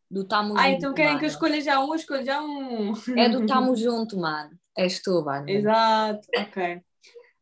Do 0.10 0.24
tamo 0.26 0.54
Ah, 0.58 0.64
junto, 0.70 0.78
então 0.78 0.94
querem 0.94 1.18
que 1.18 1.26
eu 1.26 1.28
mano. 1.28 1.32
escolha 1.34 1.62
já 1.62 1.80
um? 1.82 1.90
Eu 1.90 1.96
escolho 1.96 2.26
já 2.26 2.42
um. 2.42 2.94
É 3.18 3.28
do 3.28 3.46
tamo 3.46 3.76
junto, 3.78 4.18
mano. 4.18 4.52
És 4.78 5.02
tu, 5.02 5.22
Bárbara. 5.22 5.52
Exato, 5.52 6.28
ok. 6.38 6.82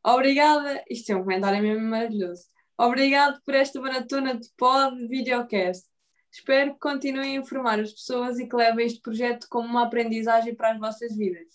Obrigada, 0.06 0.84
isto 0.88 1.12
é 1.12 1.16
um 1.16 1.24
comentário 1.24 1.64
mesmo 1.64 1.84
maravilhoso. 1.90 2.44
Obrigado 2.78 3.42
por 3.44 3.56
esta 3.56 3.82
maratona 3.82 4.38
de 4.38 4.48
pod 4.56 5.08
videocast. 5.08 5.88
Espero 6.32 6.74
que 6.74 6.80
continuem 6.80 7.38
a 7.38 7.40
informar 7.40 7.80
as 7.80 7.92
pessoas 7.92 8.38
e 8.38 8.48
que 8.48 8.56
levem 8.56 8.86
este 8.86 9.02
projeto 9.02 9.48
como 9.50 9.68
uma 9.68 9.86
aprendizagem 9.86 10.54
para 10.54 10.74
as 10.74 10.80
vossas 10.80 11.16
vidas. 11.16 11.48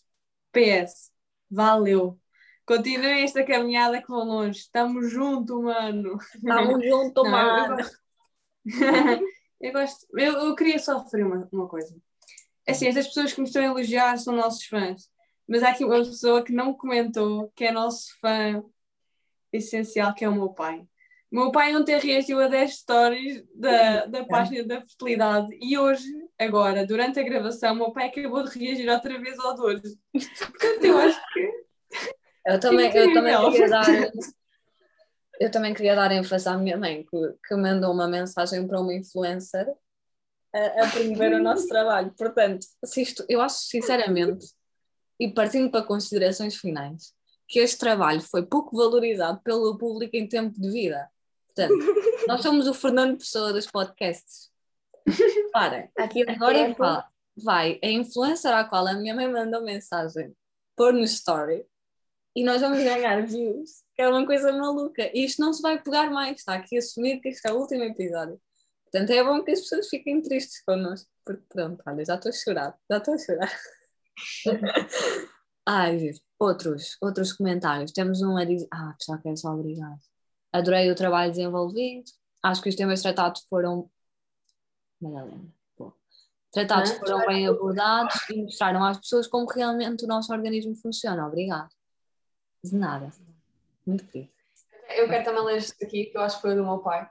PS, 0.50 1.12
valeu. 1.48 2.18
Continuem 2.66 3.22
esta 3.22 3.44
caminhada 3.44 4.02
que 4.02 4.08
vão 4.08 4.24
longe. 4.24 4.58
Estamos 4.58 5.12
juntos, 5.12 5.62
mano. 5.62 6.18
Tamo 6.44 6.80
junto, 6.82 7.22
Não, 7.22 7.26
eu 7.26 7.30
mano. 7.30 7.76
gosto. 7.76 7.98
eu 9.60 9.72
gosto. 9.72 10.06
Eu, 10.16 10.32
eu 10.32 10.54
queria 10.56 10.78
só 10.78 10.98
referir 10.98 11.24
uma, 11.24 11.48
uma 11.52 11.68
coisa. 11.68 11.94
É 12.66 12.72
Assim, 12.72 12.88
estas 12.88 13.06
pessoas 13.06 13.32
que 13.32 13.40
me 13.40 13.46
estão 13.46 13.62
a 13.62 13.66
elogiar 13.66 14.16
são 14.18 14.34
nossos 14.34 14.64
fãs. 14.64 15.08
Mas 15.50 15.64
há 15.64 15.70
aqui 15.70 15.84
uma 15.84 15.96
pessoa 15.96 16.44
que 16.44 16.52
não 16.52 16.72
comentou, 16.72 17.50
que 17.56 17.64
é 17.64 17.72
nosso 17.72 18.16
fã 18.20 18.62
essencial, 19.52 20.14
que 20.14 20.24
é 20.24 20.28
o 20.28 20.32
meu 20.32 20.50
pai. 20.50 20.86
O 21.28 21.34
meu 21.34 21.50
pai 21.50 21.74
ontem 21.74 21.98
reagiu 21.98 22.40
a 22.40 22.46
10 22.46 22.72
stories 22.72 23.44
da, 23.52 24.06
da 24.06 24.24
página 24.24 24.62
da 24.62 24.80
fertilidade 24.80 25.48
e 25.60 25.76
hoje, 25.76 26.06
agora, 26.38 26.86
durante 26.86 27.18
a 27.18 27.24
gravação, 27.24 27.72
o 27.72 27.76
meu 27.76 27.90
pai 27.90 28.06
acabou 28.06 28.44
de 28.44 28.56
reagir 28.56 28.88
outra 28.88 29.18
vez 29.20 29.36
ao 29.40 29.56
Dores. 29.56 29.98
Portanto, 30.12 30.84
eu 30.84 30.98
acho 30.98 31.20
que 31.32 31.50
Eu 32.46 32.60
também, 32.60 32.96
eu 32.96 33.12
também 33.12 33.50
queria 33.50 33.68
dar. 33.68 33.86
Eu 35.40 35.50
também 35.50 35.74
queria 35.74 35.96
dar 35.96 36.12
ênfase 36.12 36.48
à 36.48 36.56
minha 36.56 36.76
mãe, 36.76 37.02
que, 37.02 37.34
que 37.48 37.56
mandou 37.56 37.92
uma 37.92 38.06
mensagem 38.06 38.68
para 38.68 38.80
uma 38.80 38.94
influencer 38.94 39.66
a, 40.54 40.84
a 40.84 40.90
promover 40.90 41.32
o 41.32 41.42
nosso 41.42 41.66
trabalho. 41.66 42.14
Portanto, 42.16 42.66
se 42.84 43.02
isto, 43.02 43.24
eu 43.28 43.40
acho 43.40 43.56
sinceramente, 43.64 44.46
e 45.20 45.30
partindo 45.30 45.70
para 45.70 45.84
considerações 45.84 46.56
finais, 46.56 47.12
que 47.46 47.58
este 47.58 47.78
trabalho 47.78 48.22
foi 48.22 48.46
pouco 48.46 48.74
valorizado 48.74 49.38
pelo 49.42 49.76
público 49.76 50.16
em 50.16 50.26
tempo 50.26 50.58
de 50.58 50.70
vida. 50.70 51.10
Portanto, 51.46 51.74
nós 52.26 52.40
somos 52.40 52.66
o 52.66 52.72
Fernando 52.72 53.18
Pessoa 53.18 53.52
dos 53.52 53.66
podcasts. 53.66 54.50
Para, 55.52 55.90
Aqui 55.98 56.24
o 56.24 56.30
Agora 56.30 56.72
vai, 56.72 57.02
vai 57.36 57.80
a 57.84 57.88
influencer 57.88 58.50
à 58.50 58.64
qual 58.64 58.86
a 58.86 58.94
minha 58.94 59.14
mãe 59.14 59.30
mandou 59.30 59.62
mensagem 59.62 60.34
pôr 60.74 60.94
no 60.94 61.04
story 61.04 61.66
e 62.34 62.42
nós 62.42 62.62
vamos 62.62 62.78
ganhar 62.78 63.26
views, 63.26 63.82
que 63.94 64.00
é 64.00 64.08
uma 64.08 64.24
coisa 64.24 64.52
maluca. 64.52 65.10
E 65.12 65.24
isto 65.24 65.42
não 65.42 65.52
se 65.52 65.60
vai 65.60 65.82
pegar 65.82 66.10
mais, 66.10 66.38
está 66.38 66.54
aqui 66.54 66.78
assumido 66.78 67.20
que 67.20 67.28
este 67.28 67.46
é 67.46 67.52
o 67.52 67.58
último 67.58 67.82
episódio. 67.82 68.40
Portanto, 68.84 69.10
é 69.10 69.22
bom 69.22 69.42
que 69.42 69.50
as 69.50 69.60
pessoas 69.60 69.88
fiquem 69.88 70.22
tristes 70.22 70.62
connosco, 70.64 71.10
porque 71.24 71.42
pronto, 71.48 71.82
olha, 71.86 72.04
já 72.04 72.14
estou 72.14 72.30
a 72.30 72.32
chorar, 72.32 72.78
já 72.88 72.96
estou 72.96 73.14
a 73.14 73.18
chorar. 73.18 73.52
Ai, 75.66 76.10
outros, 76.38 76.96
outros 77.00 77.32
comentários. 77.32 77.92
Temos 77.92 78.22
um 78.22 78.36
a 78.36 78.44
dizer, 78.44 78.68
ah, 78.72 78.94
pessoal, 78.98 79.20
quero 79.22 79.36
só 79.36 79.54
obrigado. 79.54 80.00
Adorei 80.52 80.90
o 80.90 80.94
trabalho 80.94 81.30
desenvolvido, 81.30 82.10
acho 82.42 82.62
que 82.62 82.68
os 82.68 82.74
temas 82.74 83.02
tratados 83.02 83.46
foram. 83.48 83.90
Madalena. 85.00 85.60
Tratados 86.52 86.90
foram 86.92 87.24
bem 87.26 87.46
abordados 87.46 88.28
e 88.28 88.42
mostraram 88.42 88.84
às 88.84 88.98
pessoas 88.98 89.28
como 89.28 89.46
realmente 89.46 90.04
o 90.04 90.08
nosso 90.08 90.32
organismo 90.32 90.74
funciona. 90.74 91.26
Obrigado. 91.26 91.70
De 92.64 92.74
nada. 92.74 93.12
Muito 93.86 94.04
querido. 94.06 94.32
Eu 94.88 95.08
quero 95.08 95.24
também 95.24 95.44
ler 95.44 95.58
este 95.58 95.84
aqui, 95.84 96.06
que 96.06 96.16
eu 96.16 96.22
acho 96.22 96.36
que 96.36 96.42
foi 96.42 96.56
do 96.56 96.64
meu 96.64 96.78
pai. 96.78 97.08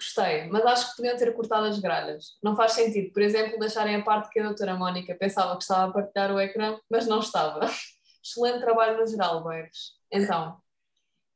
Gostei, 0.00 0.48
mas 0.48 0.64
acho 0.64 0.90
que 0.90 0.96
podiam 0.98 1.16
ter 1.16 1.34
cortado 1.34 1.66
as 1.66 1.80
gralhas. 1.80 2.38
Não 2.40 2.54
faz 2.54 2.72
sentido, 2.72 3.12
por 3.12 3.20
exemplo, 3.20 3.58
deixarem 3.58 3.96
a 3.96 4.02
parte 4.04 4.30
que 4.30 4.38
a 4.38 4.44
doutora 4.44 4.76
Mónica 4.76 5.12
pensava 5.16 5.56
que 5.56 5.62
estava 5.64 5.90
a 5.90 5.92
partilhar 5.92 6.30
o 6.32 6.40
ecrã, 6.40 6.78
mas 6.88 7.06
não 7.08 7.18
estava. 7.18 7.60
Excelente 8.24 8.60
trabalho 8.60 8.96
no 8.98 9.06
geral, 9.06 9.42
Boeves. 9.42 9.94
Então, 10.12 10.56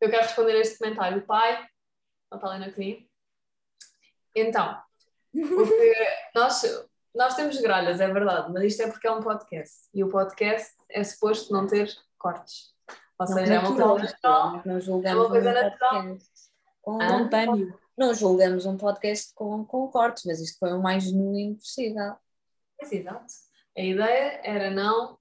eu 0.01 0.09
quero 0.11 0.23
responder 0.23 0.53
a 0.53 0.59
este 0.61 0.79
comentário. 0.79 1.27
Pai, 1.27 1.67
não 2.31 2.39
está 2.39 2.51
ali 2.53 2.65
na 2.65 2.71
CNI. 2.73 3.11
Então, 4.37 4.81
nós, 6.35 6.63
nós 7.15 7.35
temos 7.35 7.61
gralhas, 7.61 8.01
é 8.01 8.09
verdade, 8.13 8.53
mas 8.53 8.63
isto 8.65 8.83
é 8.83 8.87
porque 8.89 9.07
é 9.09 9.13
um 9.13 9.21
podcast. 9.23 9.89
E 9.93 10.05
o 10.05 10.09
podcast 10.09 10.73
é 10.89 11.03
suposto 11.03 11.53
não 11.53 11.67
ter 11.67 11.93
cortes. 12.17 12.73
Ou 13.19 13.27
seja, 13.27 13.55
é 13.55 13.59
uma 13.59 13.69
coisa 13.77 14.05
natural. 14.05 14.63
Não 14.65 15.03
É 15.05 15.15
uma 15.15 15.29
coisa 15.29 15.51
um 15.51 15.55
natural. 15.55 16.19
com- 16.81 17.01
Ah. 17.03 17.82
Não 18.03 18.13
julgamos 18.13 18.67
um 18.67 18.77
podcast 18.77 19.33
com, 19.33 19.65
com 19.65 19.87
cortes, 19.87 20.25
mas 20.27 20.41
isto 20.41 20.59
foi 20.59 20.73
o 20.73 20.83
mais 20.83 21.05
genuíno 21.05 21.55
possível. 21.55 22.17
Exato. 22.81 23.27
A 23.79 23.81
ideia 23.81 24.41
era 24.43 24.71
não 24.73 25.17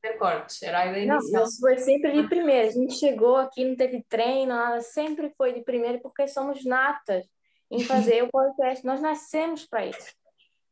ter 0.00 0.12
cortes, 0.16 0.62
era 0.62 0.82
a 0.82 0.86
ideia 0.86 1.06
Não, 1.06 1.16
inicial. 1.16 1.42
isso 1.42 1.58
foi 1.58 1.76
sempre 1.78 2.12
de 2.12 2.28
primeira. 2.28 2.68
A 2.68 2.70
gente 2.70 2.94
chegou 2.94 3.36
aqui, 3.36 3.64
não 3.64 3.74
teve 3.74 4.04
treino, 4.08 4.54
nada, 4.54 4.80
sempre 4.80 5.34
foi 5.36 5.52
de 5.54 5.62
primeira, 5.62 5.98
porque 5.98 6.28
somos 6.28 6.64
natas 6.64 7.26
em 7.68 7.80
fazer 7.82 8.22
o 8.22 8.30
podcast. 8.30 8.86
Nós 8.86 9.00
nascemos 9.00 9.66
para 9.66 9.86
isso. 9.86 10.14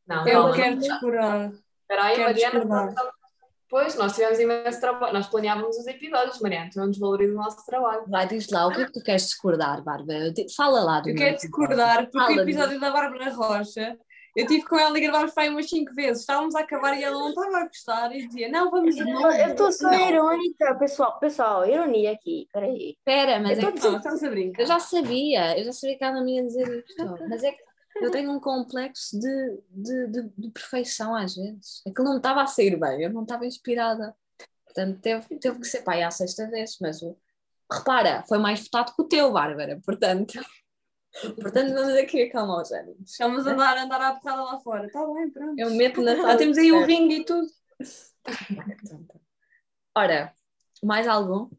Não, 0.07 0.25
Eu 0.25 0.43
não, 0.43 0.53
quero 0.53 0.77
não. 0.77 1.51
Espera 1.81 2.03
aí, 2.05 2.15
quero 2.15 2.69
Mariana. 2.69 2.95
Pois, 3.69 3.95
nós 3.95 4.13
tivemos 4.13 4.39
imenso 4.39 4.79
trabalho. 4.79 5.13
Nós 5.13 5.27
planeávamos 5.27 5.77
os 5.77 5.85
episódios, 5.85 6.39
Mariana. 6.39 6.69
Tu 6.73 6.79
não 6.79 6.89
desvalorizas 6.89 7.35
o 7.35 7.37
nosso 7.37 7.65
trabalho. 7.65 8.03
Vai, 8.07 8.27
diz 8.27 8.49
lá, 8.49 8.65
o 8.67 8.71
que 8.71 8.81
é 8.81 8.85
que 8.85 8.93
tu 8.93 9.03
queres 9.03 9.23
discordar, 9.27 9.83
Bárbara? 9.83 10.33
Fala 10.57 10.81
lá 10.81 10.99
do 11.01 11.09
Eu 11.09 11.15
quero 11.15 11.35
discordar, 11.35 12.09
porque 12.11 12.33
o 12.33 12.41
episódio 12.41 12.79
da 12.79 12.89
Bárbara 12.91 13.29
Rocha, 13.31 13.95
eu 14.35 14.47
tive 14.47 14.63
com 14.65 14.77
ela 14.77 14.97
e 14.97 15.01
gravámos 15.01 15.33
para 15.33 15.43
aí 15.43 15.49
umas 15.49 15.69
5 15.69 15.93
vezes. 15.93 16.21
Estávamos 16.21 16.55
a 16.55 16.61
acabar 16.61 16.97
e 16.97 17.03
ela 17.03 17.17
não 17.17 17.29
estava 17.29 17.57
a 17.57 17.65
gostar 17.67 18.15
e 18.15 18.25
dizia: 18.27 18.49
Não, 18.49 18.71
vamos 18.71 18.95
de 18.95 19.03
novo. 19.03 19.27
Eu 19.27 19.47
estou 19.49 19.71
só 19.71 19.91
Não. 19.91 20.09
irônica, 20.09 20.75
pessoal. 20.75 21.19
Pessoal, 21.19 21.67
ironia 21.67 22.11
aqui. 22.11 22.47
Peraí. 22.51 22.95
Espera, 22.97 23.39
mas 23.39 23.59
Eu 23.59 23.69
é 23.69 23.71
que 23.71 23.79
Não, 23.83 23.97
estamos 23.97 24.23
a 24.23 24.29
brincar. 24.29 24.61
eu 24.63 24.67
já 24.67 24.79
sabia, 24.79 25.59
eu 25.59 25.63
já 25.65 25.71
sabia 25.73 25.97
que 25.97 26.03
ela 26.03 26.23
me 26.23 26.35
ia 26.37 26.43
dizer 26.43 26.85
isto, 26.87 27.17
mas 27.27 27.43
é 27.43 27.51
que 27.51 27.68
eu 28.01 28.11
tenho 28.11 28.31
um 28.31 28.39
complexo 28.39 29.19
de, 29.19 29.57
de, 29.69 30.07
de, 30.07 30.29
de 30.37 30.51
perfeição 30.51 31.15
às 31.15 31.35
vezes. 31.35 31.81
Aquilo 31.87 32.05
não 32.05 32.13
me 32.13 32.19
estava 32.19 32.41
a 32.41 32.47
sair 32.47 32.79
bem, 32.79 33.01
eu 33.03 33.11
não 33.13 33.23
estava 33.23 33.45
inspirada. 33.45 34.15
Portanto, 34.65 34.99
teve, 35.01 35.39
teve 35.39 35.59
que 35.59 35.67
ser 35.67 35.81
pai 35.81 36.03
à 36.03 36.11
sexta 36.11 36.47
vez, 36.49 36.77
mas 36.79 37.01
o- 37.01 37.17
repara, 37.71 38.23
foi 38.27 38.37
mais 38.37 38.61
votado 38.61 38.93
que 38.95 39.01
o 39.01 39.07
teu, 39.07 39.31
Bárbara, 39.31 39.79
portanto. 39.85 40.33
Portanto, 41.41 41.73
vamos 41.73 41.95
aqui 41.95 42.21
acalmar 42.23 42.61
os 42.61 42.71
ânimos. 42.71 43.09
Estamos 43.11 43.47
a 43.47 43.51
andar, 43.51 43.77
a 43.77 43.83
andar 43.83 43.99
à 44.01 44.13
porrada 44.15 44.43
lá 44.43 44.59
fora. 44.59 44.85
Está 44.85 45.03
bem, 45.11 45.29
pronto. 45.31 45.55
Eu 45.59 45.71
meto 45.71 46.01
na 46.03 46.15
sala 46.15 46.37
temos 46.37 46.55
de 46.55 46.61
aí 46.61 46.71
o 46.71 46.85
ringue 46.85 47.15
e 47.21 47.25
tudo. 47.25 47.47
Ora, 49.95 50.33
mais 50.83 51.07
algum? 51.07 51.49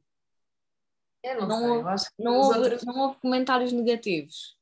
Eu 1.22 1.40
não, 1.42 1.48
Não 1.48 1.58
sei. 1.58 1.68
houve- 1.68 1.80
Eu 1.82 1.88
acho 1.88 2.04
que 2.16 2.22
Não 2.22 2.36
houve, 2.38 2.58
outros. 2.60 2.84
não 2.84 2.98
houve 2.98 3.20
comentários 3.20 3.72
negativos, 3.72 4.56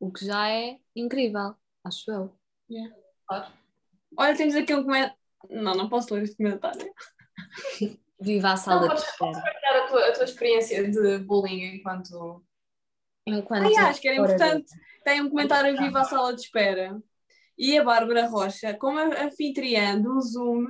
o 0.00 0.12
que 0.12 0.24
já 0.26 0.48
é 0.50 0.78
incrível, 0.94 1.54
acho 1.84 2.10
eu. 2.10 2.32
Olha, 4.16 4.36
temos 4.36 4.54
aqui 4.54 4.74
um 4.74 4.82
comentário. 4.84 5.16
Não, 5.50 5.74
não 5.74 5.88
posso 5.88 6.14
ler 6.14 6.24
este 6.24 6.36
comentário. 6.36 6.92
Viva 8.20 8.52
a 8.52 8.56
sala 8.56 8.80
Não, 8.88 8.88
de 8.88 8.94
podes- 8.94 9.08
espera. 9.08 9.32
Partilhar 9.42 9.76
a 9.76 9.86
tua, 9.86 10.08
a 10.08 10.12
tua 10.12 10.24
experiência 10.24 10.90
de 10.90 11.18
bullying 11.18 11.76
enquanto. 11.76 12.44
Enquanto 13.26 13.76
Ah, 13.78 13.88
acho 13.88 14.00
que 14.00 14.08
era 14.08 14.16
importante. 14.16 14.66
Tem 15.04 15.20
um 15.20 15.28
comentário 15.30 15.76
vivo 15.76 15.96
à 15.96 16.04
sala 16.04 16.34
de 16.34 16.40
espera. 16.40 17.00
E 17.56 17.76
a 17.78 17.84
Bárbara 17.84 18.26
Rocha, 18.26 18.74
como 18.74 18.98
a 18.98 19.24
anfitriã 19.24 20.00
do 20.00 20.20
Zoom, 20.20 20.66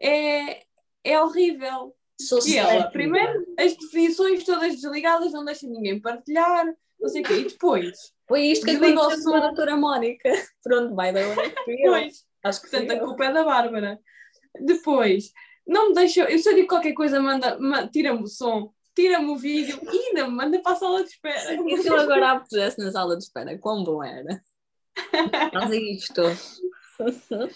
é, 0.00 0.62
é 1.04 1.20
horrível. 1.20 1.94
Sou 2.20 2.38
E 2.46 2.56
ela, 2.56 2.90
primeiro, 2.90 3.46
as 3.58 3.76
definições 3.76 4.44
todas 4.44 4.74
desligadas, 4.74 5.32
não 5.32 5.44
deixa 5.44 5.66
ninguém 5.68 6.00
partilhar, 6.00 6.66
não 7.00 7.08
sei 7.08 7.22
o 7.22 7.24
quê. 7.24 7.34
E 7.34 7.44
depois, 7.48 8.12
Foi 8.26 8.42
isto 8.42 8.64
que 8.66 8.72
aconteceu 8.72 9.24
com 9.30 9.36
a 9.36 9.40
doutora 9.40 9.76
Mónica. 9.76 10.30
Pronto, 10.62 10.94
by 10.94 11.12
the 11.12 11.34
way, 11.34 11.54
depois, 11.66 12.26
Acho 12.44 12.62
que 12.62 12.70
portanto, 12.70 12.90
a 12.92 13.00
culpa 13.00 13.24
é 13.24 13.32
da 13.32 13.44
Bárbara. 13.44 13.98
Depois, 14.60 15.32
não 15.66 15.88
me 15.88 15.94
deixa, 15.94 16.22
eu 16.30 16.38
se 16.38 16.48
eu 16.48 16.54
digo 16.54 16.68
qualquer 16.68 16.92
coisa, 16.92 17.20
manda, 17.20 17.58
ma- 17.58 17.86
tira-me 17.88 18.22
o 18.22 18.26
som, 18.26 18.72
tira-me 18.94 19.26
o 19.30 19.36
vídeo 19.36 19.78
e 19.92 20.08
ainda 20.08 20.26
me 20.28 20.34
manda 20.34 20.60
para 20.62 20.72
a 20.72 20.76
sala 20.76 21.02
de 21.04 21.10
espera. 21.10 21.54
E 21.68 21.76
se 21.78 21.88
eu 21.88 21.96
agora 21.96 22.32
a 22.32 22.40
pusesse 22.40 22.78
na 22.78 22.90
sala 22.90 23.16
de 23.16 23.24
espera, 23.24 23.56
quão 23.58 23.84
bom 23.84 24.02
era? 24.02 24.42
Mas 25.54 25.70
isto. 25.72 26.22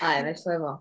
Ai, 0.00 0.22
mas 0.22 0.42
foi 0.42 0.58
bom. 0.58 0.78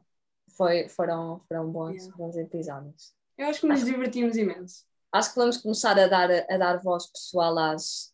Foi, 0.56 0.88
foram 0.90 1.42
foram 1.48 1.70
bons, 1.72 2.04
Yeah. 2.04 2.18
bons 2.18 2.38
episódios. 2.38 3.14
Eu 3.38 3.48
acho 3.48 3.62
que 3.62 3.68
nos 3.68 3.84
divertimos 3.86 4.36
imenso. 4.38 4.86
Acho 5.12 5.34
que 5.34 5.40
vamos 5.40 5.58
começar 5.58 5.98
a 6.00 6.08
dar, 6.08 6.30
a 6.32 6.58
dar 6.58 6.78
voz 6.82 7.08
pessoal 7.08 7.58
às 7.58 8.14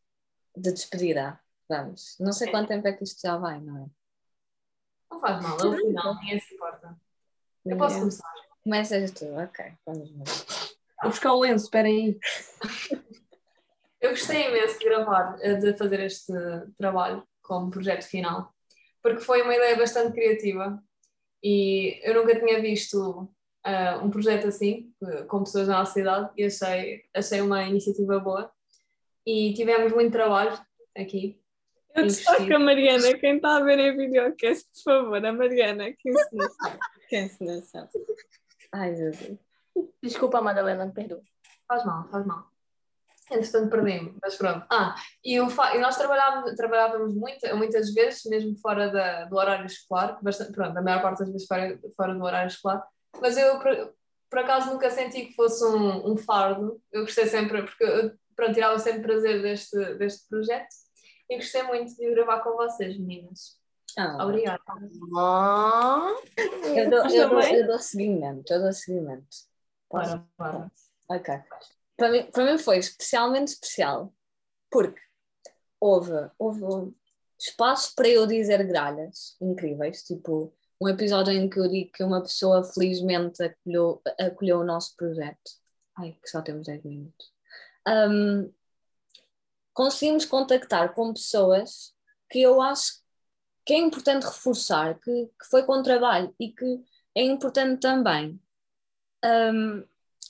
de 0.56 0.72
despedida. 0.72 1.40
Vamos. 1.68 2.16
Não 2.20 2.32
sei 2.32 2.48
É. 2.48 2.52
quanto 2.52 2.68
tempo 2.70 2.88
é 2.88 2.94
que 2.94 3.04
isto 3.04 3.22
já 3.22 3.38
vai, 3.38 3.60
não 3.60 3.84
é? 3.84 3.88
Não 5.12 5.20
faz 5.20 5.42
mal, 5.42 5.60
é 5.60 5.66
o 5.66 5.78
final, 5.78 6.16
ninguém 6.16 6.40
se 6.40 6.54
importa. 6.54 6.98
Eu 7.66 7.78
posso 7.78 8.00
começar. 8.00 8.34
Começas 8.64 9.12
tu, 9.12 9.26
ok. 9.36 9.74
Vamos 9.86 10.10
ver. 10.10 10.24
Vou 11.02 11.12
buscar 11.12 11.34
o 11.34 11.40
lenço, 11.40 11.66
esperem 11.66 12.06
aí. 12.06 12.20
Eu 14.02 14.12
gostei 14.12 14.50
imenso 14.50 14.78
de 14.78 14.86
gravar, 14.86 15.38
eh, 15.42 15.56
de 15.56 15.76
fazer 15.78 16.00
este 16.02 16.32
trabalho 16.78 17.28
como 17.42 17.72
projeto 17.72 18.04
final, 18.04 18.54
porque 19.02 19.20
foi 19.22 19.42
uma 19.42 19.56
ideia 19.56 19.76
bastante 19.76 20.14
criativa 20.14 20.80
e 21.44 22.00
eu 22.04 22.14
nunca 22.14 22.40
tinha 22.40 22.62
visto 22.62 23.34
ah, 23.66 24.00
um 24.04 24.10
projeto 24.10 24.48
assim, 24.48 24.94
com 25.28 25.44
pessoas 25.44 25.68
da 25.68 25.80
nossa 25.80 26.00
idade, 26.00 26.30
e 26.38 26.46
achei, 26.46 27.04
achei 27.14 27.42
uma 27.42 27.64
iniciativa 27.64 28.20
boa. 28.20 28.52
E 29.26 29.54
tivemos 29.54 29.92
muito 29.92 30.12
trabalho 30.12 30.58
aqui. 30.96 31.42
Eu 31.96 32.04
destaco 32.04 32.54
a 32.54 32.60
Mariana, 32.60 33.18
quem 33.18 33.38
está 33.38 33.58
a 33.58 33.64
ver 33.64 33.80
em 33.80 33.98
videocast, 33.98 34.68
por 34.84 34.94
favor, 34.94 35.26
a 35.26 35.34
Mariana, 35.34 35.92
que 35.98 36.10
encenação. 36.10 36.78
Que 37.10 37.18
encenação. 37.18 37.88
Ai, 38.72 38.96
Jesus. 38.96 39.38
Desculpa, 40.02 40.42
Madalena, 40.42 40.86
me 40.88 40.92
perdoa. 40.92 41.22
Faz 41.68 41.86
mal, 41.86 42.08
faz 42.10 42.26
mal. 42.26 42.48
Entretanto, 43.32 43.70
perdi-me, 43.70 44.16
mas 44.22 44.36
pronto. 44.36 44.66
Ah, 44.72 44.96
e, 45.24 45.40
o 45.40 45.50
fa- 45.50 45.76
e 45.76 45.80
nós 45.80 45.96
trabalhávamos, 45.98 46.56
trabalhávamos 46.56 47.16
muito, 47.16 47.56
muitas 47.56 47.94
vezes, 47.94 48.24
mesmo 48.26 48.58
fora 48.58 48.90
da- 48.90 49.26
do 49.26 49.36
horário 49.36 49.66
escolar, 49.66 50.18
bastante, 50.22 50.52
pronto, 50.52 50.78
a 50.78 50.82
maior 50.82 51.02
parte 51.02 51.20
das 51.20 51.32
vezes 51.32 51.48
fora, 51.48 51.80
fora 51.96 52.14
do 52.16 52.24
horário 52.24 52.48
escolar, 52.48 52.84
mas 53.22 53.38
eu, 53.38 53.60
por, 53.60 53.94
por 54.30 54.40
acaso, 54.40 54.72
nunca 54.72 54.90
senti 54.90 55.26
que 55.28 55.34
fosse 55.34 55.64
um, 55.66 56.12
um 56.12 56.18
fardo. 56.18 56.82
Eu 56.92 57.02
gostei 57.02 57.28
sempre, 57.28 57.64
porque 57.64 57.84
eu, 57.84 58.12
pronto, 58.36 58.54
tirava 58.54 58.78
sempre 58.80 59.02
prazer 59.02 59.42
deste, 59.42 59.96
deste 59.96 60.28
projeto 60.28 60.68
e 61.30 61.38
gostei 61.38 61.64
muito 61.64 61.96
de 61.96 62.12
gravar 62.12 62.42
com 62.42 62.56
vocês, 62.56 62.98
meninas. 62.98 63.60
Ah, 63.98 64.26
Obrigada. 64.26 64.62
Ah, 65.18 66.14
eu, 66.76 66.90
dou, 66.90 67.06
eu, 67.10 67.30
dou, 67.30 67.42
eu 67.42 67.68
dou 67.68 67.80
seguimento, 67.80 68.54
eu 68.54 68.62
dou 68.62 68.74
seguimento. 68.74 69.26
Posso? 69.90 70.18
Bora, 70.38 70.52
bora. 70.54 70.72
Ok. 71.10 71.34
Para 71.96 72.12
mim, 72.12 72.30
para 72.32 72.52
mim 72.52 72.58
foi 72.58 72.78
especialmente 72.78 73.50
especial, 73.50 74.14
porque 74.70 75.00
houve, 75.80 76.12
houve 76.38 76.94
espaço 77.40 77.94
para 77.96 78.10
eu 78.10 78.28
dizer 78.28 78.66
gralhas 78.68 79.38
incríveis, 79.40 80.04
tipo 80.04 80.54
um 80.82 80.90
episódio 80.90 81.34
em 81.34 81.50
que 81.50 81.60
eu 81.60 81.68
digo 81.68 81.92
que 81.92 82.04
uma 82.04 82.22
pessoa 82.22 82.64
felizmente 82.64 83.42
acolheu, 83.44 84.02
acolheu 84.20 84.60
o 84.60 84.64
nosso 84.64 84.96
projeto. 84.96 85.52
Ai, 85.98 86.18
que 86.22 86.30
só 86.30 86.42
temos 86.42 86.68
10 86.68 86.84
minutos. 86.84 87.32
Um, 87.88 88.52
conseguimos 89.74 90.26
contactar 90.26 90.94
com 90.94 91.14
pessoas 91.14 91.94
que 92.30 92.42
eu 92.42 92.62
acho 92.62 93.04
que 93.66 93.74
é 93.74 93.78
importante 93.78 94.26
reforçar, 94.26 95.00
que, 95.00 95.26
que 95.40 95.50
foi 95.50 95.64
com 95.64 95.82
trabalho 95.82 96.34
e 96.40 96.52
que 96.52 96.84
é 97.16 97.24
importante 97.24 97.80
também 97.80 98.40
um, 99.24 99.84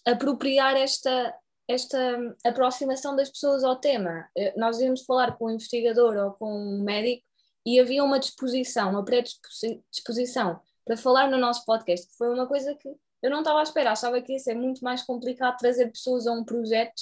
apropriar 0.06 0.76
esta, 0.78 1.36
esta 1.68 1.98
aproximação 2.46 3.16
das 3.16 3.30
pessoas 3.30 3.64
ao 3.64 3.76
tema. 3.76 4.30
Eh, 4.38 4.54
Nós 4.56 4.80
íamos 4.80 5.04
falar 5.04 5.38
com 5.38 5.48
um 5.48 5.52
investigador 5.52 6.16
ou 6.16 6.32
com 6.34 6.52
um 6.52 6.84
médico 6.84 7.26
e 7.66 7.80
havia 7.80 8.04
uma 8.04 8.20
disposição, 8.20 8.92
uma 8.92 9.04
predisposição 9.04 10.60
para 10.86 10.96
falar 10.96 11.30
no 11.30 11.38
nosso 11.38 11.66
podcast, 11.66 12.08
que 12.08 12.16
foi 12.16 12.30
uma 12.30 12.48
coisa 12.48 12.76
que 12.76 12.88
eu 13.22 13.32
não 13.32 13.40
estava 13.40 13.60
à 13.60 13.64
espera, 13.64 13.92
achava 13.92 14.22
que 14.22 14.34
ia 14.34 14.40
ser 14.40 14.54
muito 14.54 14.84
mais 14.84 15.02
complicado 15.02 15.58
trazer 15.58 15.92
pessoas 15.92 16.28
a 16.28 16.32
um 16.32 16.44
projeto 16.44 17.02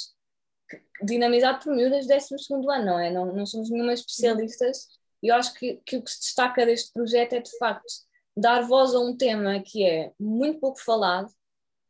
dinamizado 1.03 1.63
por 1.63 1.75
miúdas 1.75 2.07
de 2.07 2.15
12 2.15 2.35
ano, 2.53 2.85
não 2.85 2.99
é? 2.99 3.11
Não, 3.11 3.25
não 3.25 3.45
somos 3.45 3.69
nenhuma 3.69 3.93
especialistas 3.93 4.87
e 5.21 5.27
eu 5.27 5.35
acho 5.35 5.53
que, 5.53 5.81
que 5.85 5.97
o 5.97 6.01
que 6.03 6.11
se 6.11 6.21
destaca 6.21 6.65
deste 6.65 6.91
projeto 6.93 7.33
é 7.33 7.39
de 7.41 7.57
facto 7.57 7.91
dar 8.35 8.61
voz 8.61 8.93
a 8.93 8.99
um 8.99 9.15
tema 9.15 9.61
que 9.61 9.85
é 9.85 10.11
muito 10.19 10.59
pouco 10.59 10.79
falado, 10.79 11.31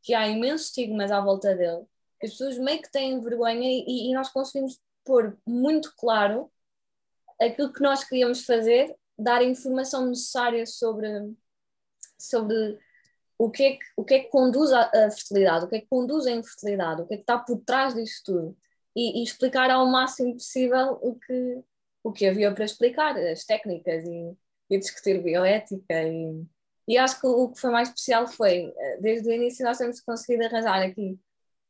que 0.02 0.14
há 0.14 0.28
imensos 0.28 0.68
estigmas 0.68 1.12
à 1.12 1.22
volta 1.22 1.56
dele, 1.56 1.84
que 2.20 2.26
as 2.26 2.32
pessoas 2.34 2.58
meio 2.58 2.82
que 2.82 2.92
têm 2.92 3.22
vergonha 3.22 3.70
e, 3.70 4.10
e 4.10 4.14
nós 4.14 4.30
conseguimos 4.30 4.80
pôr 5.06 5.38
muito 5.48 5.94
claro 5.96 6.52
aquilo 7.42 7.72
que 7.72 7.82
nós 7.82 8.04
queríamos 8.04 8.46
fazer, 8.46 8.96
dar 9.18 9.40
a 9.40 9.44
informação 9.44 10.08
necessária 10.08 10.66
sobre, 10.66 11.08
sobre 12.18 12.80
o, 13.38 13.50
que 13.50 13.64
é 13.64 13.72
que, 13.74 13.86
o 13.98 14.04
que 14.04 14.14
é 14.16 14.20
que 14.20 14.30
conduz 14.30 14.72
à, 14.72 14.90
fertilidade, 15.12 15.66
o 15.66 15.68
que 15.68 15.76
é 15.76 15.82
que 15.82 15.88
conduz 15.88 16.26
à 16.26 16.32
infertilidade, 16.32 17.02
o 17.02 17.08
que 17.08 17.14
é 17.14 17.18
que 17.18 17.24
está 17.24 17.38
por 17.38 17.60
trás 17.62 17.94
disto 17.94 18.34
tudo. 18.34 18.58
E, 18.96 19.22
e 19.22 19.24
explicar 19.24 19.72
ao 19.72 19.88
máximo 19.88 20.34
possível 20.34 21.00
o 21.02 21.16
que, 21.16 21.64
o 22.04 22.12
que 22.12 22.28
havia 22.28 22.54
para 22.54 22.66
explicar, 22.66 23.18
as 23.18 23.44
técnicas 23.44 24.06
e, 24.06 24.38
e 24.70 24.78
discutir 24.78 25.22
bioética 25.24 26.04
e, 26.04 26.46
e 26.88 26.98
acho 26.98 27.20
que 27.20 27.28
o 27.28 27.50
que 27.50 27.60
foi 27.60 27.72
mais 27.72 27.90
especial 27.90 28.28
foi, 28.28 28.74
eh, 28.78 28.98
desde 29.00 29.30
o 29.30 29.32
início 29.32 29.66
nós 29.66 29.78
temos 29.78 30.02
conseguido 30.02 30.46
arranjar 30.46 30.84
aqui 30.84 31.18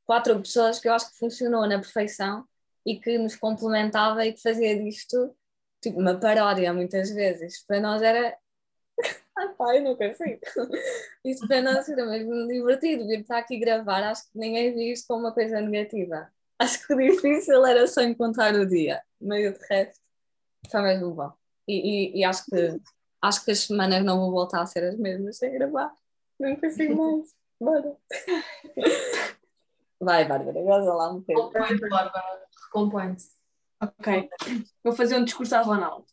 quatro 0.06 0.40
pessoas 0.40 0.80
que 0.80 0.88
eu 0.88 0.94
acho 0.94 1.12
que 1.12 1.18
funcionou 1.18 1.68
na 1.68 1.80
perfeição 1.80 2.46
e 2.86 3.00
que 3.00 3.18
nos 3.18 3.36
complementava 3.36 4.26
e 4.26 4.34
que 4.34 4.42
fazia 4.42 4.78
disto 4.82 5.36
tipo 5.84 6.00
uma 6.00 6.20
paródia 6.20 6.74
muitas 6.74 7.12
vezes. 7.12 7.64
Para 7.66 7.80
nós 7.80 8.02
era. 8.02 8.38
Ai 9.38 9.50
pá, 9.56 9.76
eu 9.76 9.84
não 9.84 9.96
consigo. 9.96 10.40
Isto 11.26 11.48
para 11.48 11.62
nós 11.62 11.90
era 11.90 12.06
mesmo 12.06 12.48
divertido 12.48 13.08
vir 13.08 13.22
estar 13.22 13.40
aqui 13.40 13.58
gravar. 13.60 14.04
Acho 14.04 14.24
que 14.32 14.38
ninguém 14.38 14.74
viu 14.74 14.94
isto 14.94 15.08
como 15.08 15.22
uma 15.22 15.34
coisa 15.34 15.60
negativa. 15.60 16.32
Acho 16.60 16.86
que 16.86 16.94
o 16.94 16.98
difícil 16.98 17.66
era 17.66 17.86
só 17.88 18.02
encontrar 18.02 18.54
o 18.56 18.66
dia. 18.66 19.02
Meio 19.20 19.54
de 19.54 19.60
resto, 19.68 20.00
foi 20.70 20.82
mesmo 20.82 21.12
bom. 21.12 21.32
E, 21.68 22.14
e, 22.16 22.20
e 22.20 22.24
acho 22.24 22.46
que 22.46 22.80
acho 23.22 23.46
que 23.46 23.52
as 23.52 23.60
semanas 23.60 24.04
não 24.04 24.20
vão 24.20 24.32
voltar 24.32 24.62
a 24.62 24.66
ser 24.66 24.84
as 24.84 24.98
mesmas 24.98 25.38
sem 25.38 25.52
gravar. 25.54 25.94
Não 26.40 26.56
consigo 26.56 26.96
mais. 26.96 27.34
Bora. 27.60 27.96
Vai, 30.00 30.28
Bárbara, 30.28 30.62
goza 30.62 30.94
lá 30.94 31.12
um 31.12 31.22
pouco. 31.22 31.58
Recompõe-te, 31.58 31.90
Bárbara. 31.90 32.44
Recompõe-te. 32.66 33.24
Ok. 33.84 34.30
Vou 34.84 34.94
fazer 34.94 35.16
um 35.18 35.24
discurso 35.26 35.56
ao 35.56 35.64
Ronaldo. 35.66 36.06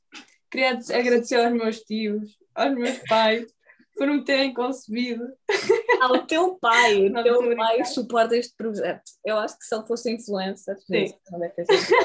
Queria 0.50 0.70
agradecer 0.70 1.36
aos 1.36 1.52
meus 1.52 1.80
tios, 1.80 2.36
aos 2.54 2.74
meus 2.74 2.98
pais, 3.08 3.46
por 3.96 4.08
me 4.08 4.24
terem 4.24 4.52
concebido. 4.52 5.24
Ah, 6.00 6.12
o 6.12 6.26
teu 6.26 6.56
pai, 6.56 7.06
o 7.08 7.12
teu 7.22 7.56
pai 7.56 7.84
suporta 7.84 8.36
este 8.36 8.54
projeto. 8.56 9.02
Eu 9.24 9.36
acho 9.38 9.58
que 9.58 9.64
se 9.64 9.74
ele 9.74 9.86
fosse 9.86 10.10
influencer, 10.12 10.76
Sim. 10.80 11.14
não 11.30 11.38
deve 11.38 11.54
ter 11.54 11.66
sido. 11.66 11.96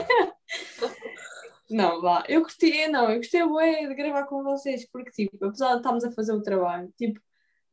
Não, 1.70 2.00
vá. 2.02 2.24
Eu 2.28 2.42
gostei, 2.42 2.88
não, 2.88 3.10
eu 3.10 3.18
gostei 3.18 3.44
bué 3.44 3.88
de 3.88 3.96
gravar 3.96 4.26
com 4.26 4.44
vocês, 4.44 4.88
porque, 4.92 5.10
tipo, 5.12 5.44
apesar 5.46 5.72
de 5.72 5.78
estarmos 5.78 6.04
a 6.04 6.12
fazer 6.12 6.34
o 6.34 6.42
trabalho, 6.44 6.94
tipo, 6.98 7.20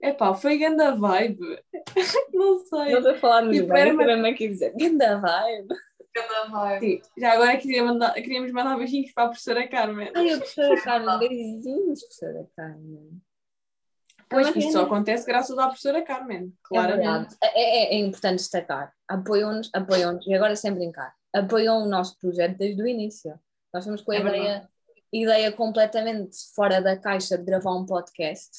epá, 0.00 0.32
foi 0.32 0.56
grande 0.56 0.82
a 0.82 0.92
vibe. 0.92 1.38
não 2.32 2.58
sei. 2.60 2.92
Não 2.92 2.98
estou 2.98 3.10
a 3.12 3.18
falar 3.18 3.42
nos 3.42 3.54
Tipo, 3.56 3.68
bem, 3.72 3.82
era 3.82 3.92
uma- 3.92 4.06
também 4.06 4.32
aqui 4.32 4.48
dizer, 4.48 4.72
ganda 4.78 5.18
vibe. 5.20 5.74
Sim, 6.80 7.00
Já 7.16 7.32
agora 7.32 7.56
queria 7.56 7.82
mandar, 7.84 8.12
queríamos 8.14 8.52
mandar 8.52 8.76
beijinhos 8.76 9.12
para 9.12 9.24
a 9.24 9.28
professora 9.28 9.66
Carmen. 9.68 10.10
Ai, 10.14 10.30
a 10.32 10.36
professora 10.38 10.80
Carmen, 10.82 11.18
beijinhos, 11.18 12.00
professora 12.02 12.48
Carmen. 12.56 13.22
Pois 14.28 14.48
isto 14.56 14.72
só 14.72 14.82
acontece 14.84 15.26
graças 15.26 15.58
à 15.58 15.66
professora 15.66 16.00
Carmen, 16.02 16.46
É 16.46 16.68
claramente. 16.68 17.02
verdade. 17.06 17.36
É, 17.42 17.94
é- 17.94 17.94
é 17.94 17.98
importante 17.98 18.38
destacar. 18.38 18.92
Apoiam-nos, 19.06 19.70
apoiam-nos, 19.74 20.26
e 20.26 20.34
agora 20.34 20.56
sem 20.56 20.72
brincar, 20.72 21.14
apoiam 21.34 21.82
o 21.82 21.86
nosso 21.88 22.18
projeto 22.18 22.56
desde 22.56 22.82
o 22.82 22.86
início. 22.86 23.38
Nós 23.74 23.84
fomos 23.84 24.00
com 24.00 24.12
a 24.12 24.16
É 24.16 24.20
ideia, 24.20 24.68
ideia 25.12 25.52
completamente 25.52 26.36
fora 26.54 26.80
da 26.80 26.96
caixa 26.96 27.36
de 27.36 27.44
gravar 27.44 27.74
um 27.74 27.84
podcast. 27.84 28.50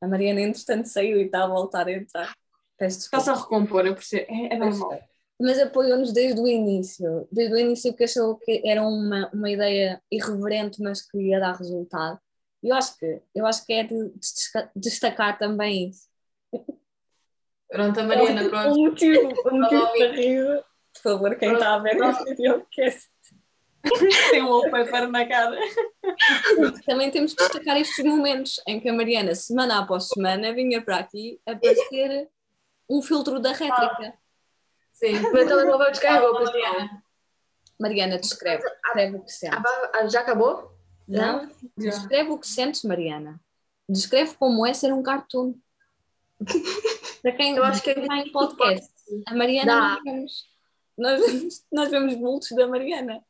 A 0.00 0.08
Mariana, 0.08 0.40
entretanto, 0.40 0.86
saiu 0.86 1.18
e 1.20 1.26
está 1.26 1.44
a 1.44 1.46
voltar 1.46 1.86
a 1.86 1.92
entrar. 1.92 2.32
Peço 2.78 2.98
desculpa. 2.98 3.20
Está-se 3.22 3.38
a 3.38 3.42
recompor, 3.42 3.86
eu 3.86 3.94
percebo. 3.94 4.26
É, 4.28 4.54
é 4.54 4.58
normal. 4.58 4.98
Mas 5.42 5.58
apoiou-nos 5.58 6.12
desde 6.12 6.40
o 6.40 6.46
início. 6.46 7.26
Desde 7.32 7.54
o 7.54 7.58
início 7.58 7.92
que 7.92 8.04
achou 8.04 8.36
que 8.36 8.62
era 8.64 8.80
uma, 8.82 9.28
uma 9.34 9.50
ideia 9.50 10.00
irreverente, 10.10 10.80
mas 10.80 11.02
que 11.02 11.18
ia 11.18 11.40
dar 11.40 11.56
resultado. 11.56 12.20
E 12.62 12.68
eu 12.68 12.76
acho 12.76 12.96
que, 12.96 13.20
eu 13.34 13.44
acho 13.44 13.66
que 13.66 13.72
é 13.72 13.82
de 13.82 14.12
destacar 14.76 15.36
também 15.36 15.88
isso. 15.88 16.06
Pronto, 17.68 17.98
a 17.98 18.04
Mariana, 18.04 18.44
O 18.44 18.50
pronto. 18.50 18.78
motivo, 18.78 19.28
o 19.44 19.56
motivo 19.56 19.86
para 19.88 20.12
rir, 20.12 20.64
por 20.94 21.02
favor, 21.02 21.34
quem 21.36 21.52
está 21.54 21.74
a 21.74 21.78
ver 21.78 21.96
este 21.96 22.24
videocast. 22.24 23.08
Tem 24.30 24.42
um 24.42 24.48
wallpaper 24.48 25.08
na 25.08 25.26
cara. 25.26 25.58
Também 26.86 27.10
temos 27.10 27.32
de 27.32 27.38
destacar 27.38 27.76
estes 27.80 28.04
momentos 28.04 28.62
em 28.68 28.78
que 28.78 28.88
a 28.88 28.92
Mariana, 28.92 29.34
semana 29.34 29.80
após 29.80 30.06
semana, 30.06 30.52
vinha 30.52 30.80
para 30.80 30.98
aqui 30.98 31.40
a 31.44 31.56
parecer 31.56 32.28
um 32.88 33.02
filtro 33.02 33.40
da 33.40 33.50
rétrica. 33.50 34.14
Sim. 35.02 35.16
O 35.26 35.32
meu 35.32 35.46
telemóvel 35.46 35.90
descarregou, 35.90 36.38
pessoal. 36.38 36.54
Mariana. 36.62 37.02
Mariana, 37.80 38.18
descreve. 38.18 38.62
Descreve 38.62 39.16
o 39.16 39.20
que 39.20 39.30
Ah, 39.30 39.34
sentes. 39.34 39.58
ah, 39.94 40.06
Já 40.06 40.20
acabou? 40.20 40.72
Não? 41.08 41.48
Já. 41.48 41.90
Descreve 41.90 42.30
o 42.30 42.38
que 42.38 42.46
sentes, 42.46 42.84
Mariana. 42.84 43.40
Descreve 43.88 44.34
como 44.34 44.64
é 44.66 44.72
ser 44.72 44.92
um 44.92 45.02
cartoon. 45.02 45.54
Para 47.22 47.32
quem 47.32 47.56
Eu 47.56 47.64
acho 47.64 47.82
que 47.82 47.90
está 47.90 48.16
em 48.16 48.30
podcast, 48.32 48.92
a 49.28 49.34
Mariana 49.34 49.72
Dá. 49.74 49.80
nós 49.80 50.02
vemos, 50.04 50.46
nós 50.98 51.20
vemos, 51.20 51.66
nós 51.72 51.90
vemos 51.90 52.14
bultos 52.16 52.50
da 52.50 52.66
Mariana. 52.66 53.22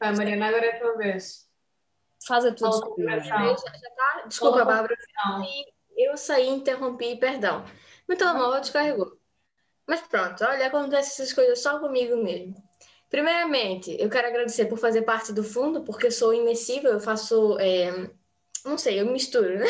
Vai, 0.00 0.14
Mariana, 0.16 0.46
agora 0.48 0.66
é 0.66 0.76
a 0.76 0.80
tua 0.80 0.96
vez. 0.96 1.46
Faz 2.26 2.44
a 2.44 2.54
tua 2.54 2.70
coração. 2.94 3.24
Já, 3.24 3.54
já 3.54 3.90
tá? 3.90 4.24
Desculpa, 4.26 4.64
Bárbara. 4.64 4.96
Eu 5.96 6.16
saí 6.16 6.48
interrompi, 6.48 7.16
perdão. 7.16 7.64
Meu 8.08 8.16
telemóvel 8.18 8.60
descarregou. 8.60 9.12
Mas 9.86 10.00
pronto, 10.02 10.44
olha, 10.44 10.66
acontece 10.66 11.22
essas 11.22 11.32
coisas 11.32 11.60
só 11.60 11.78
comigo 11.78 12.16
mesmo. 12.16 12.54
Primeiramente, 13.10 13.94
eu 14.00 14.08
quero 14.08 14.28
agradecer 14.28 14.66
por 14.66 14.78
fazer 14.78 15.02
parte 15.02 15.32
do 15.32 15.44
fundo, 15.44 15.82
porque 15.82 16.06
eu 16.06 16.12
sou 16.12 16.32
imersiva, 16.32 16.88
eu 16.88 17.00
faço. 17.00 17.58
é, 17.58 18.10
não 18.64 18.78
sei, 18.78 19.00
eu 19.00 19.06
misturo, 19.06 19.58
né? 19.58 19.66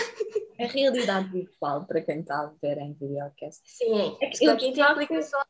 É 0.58 0.66
realidade 0.66 1.28
virtual 1.30 1.84
para 1.86 2.00
quem 2.02 2.20
está 2.20 2.40
a 2.40 2.52
ver 2.62 2.78
em 2.78 2.92
videocast. 2.92 3.60
Sim, 3.64 4.16
É 4.20 4.26
que 4.28 4.44
para 4.44 4.52
eu 4.52 4.56
quem 4.58 4.72
tem 4.72 4.82
aplicação. 4.84 5.40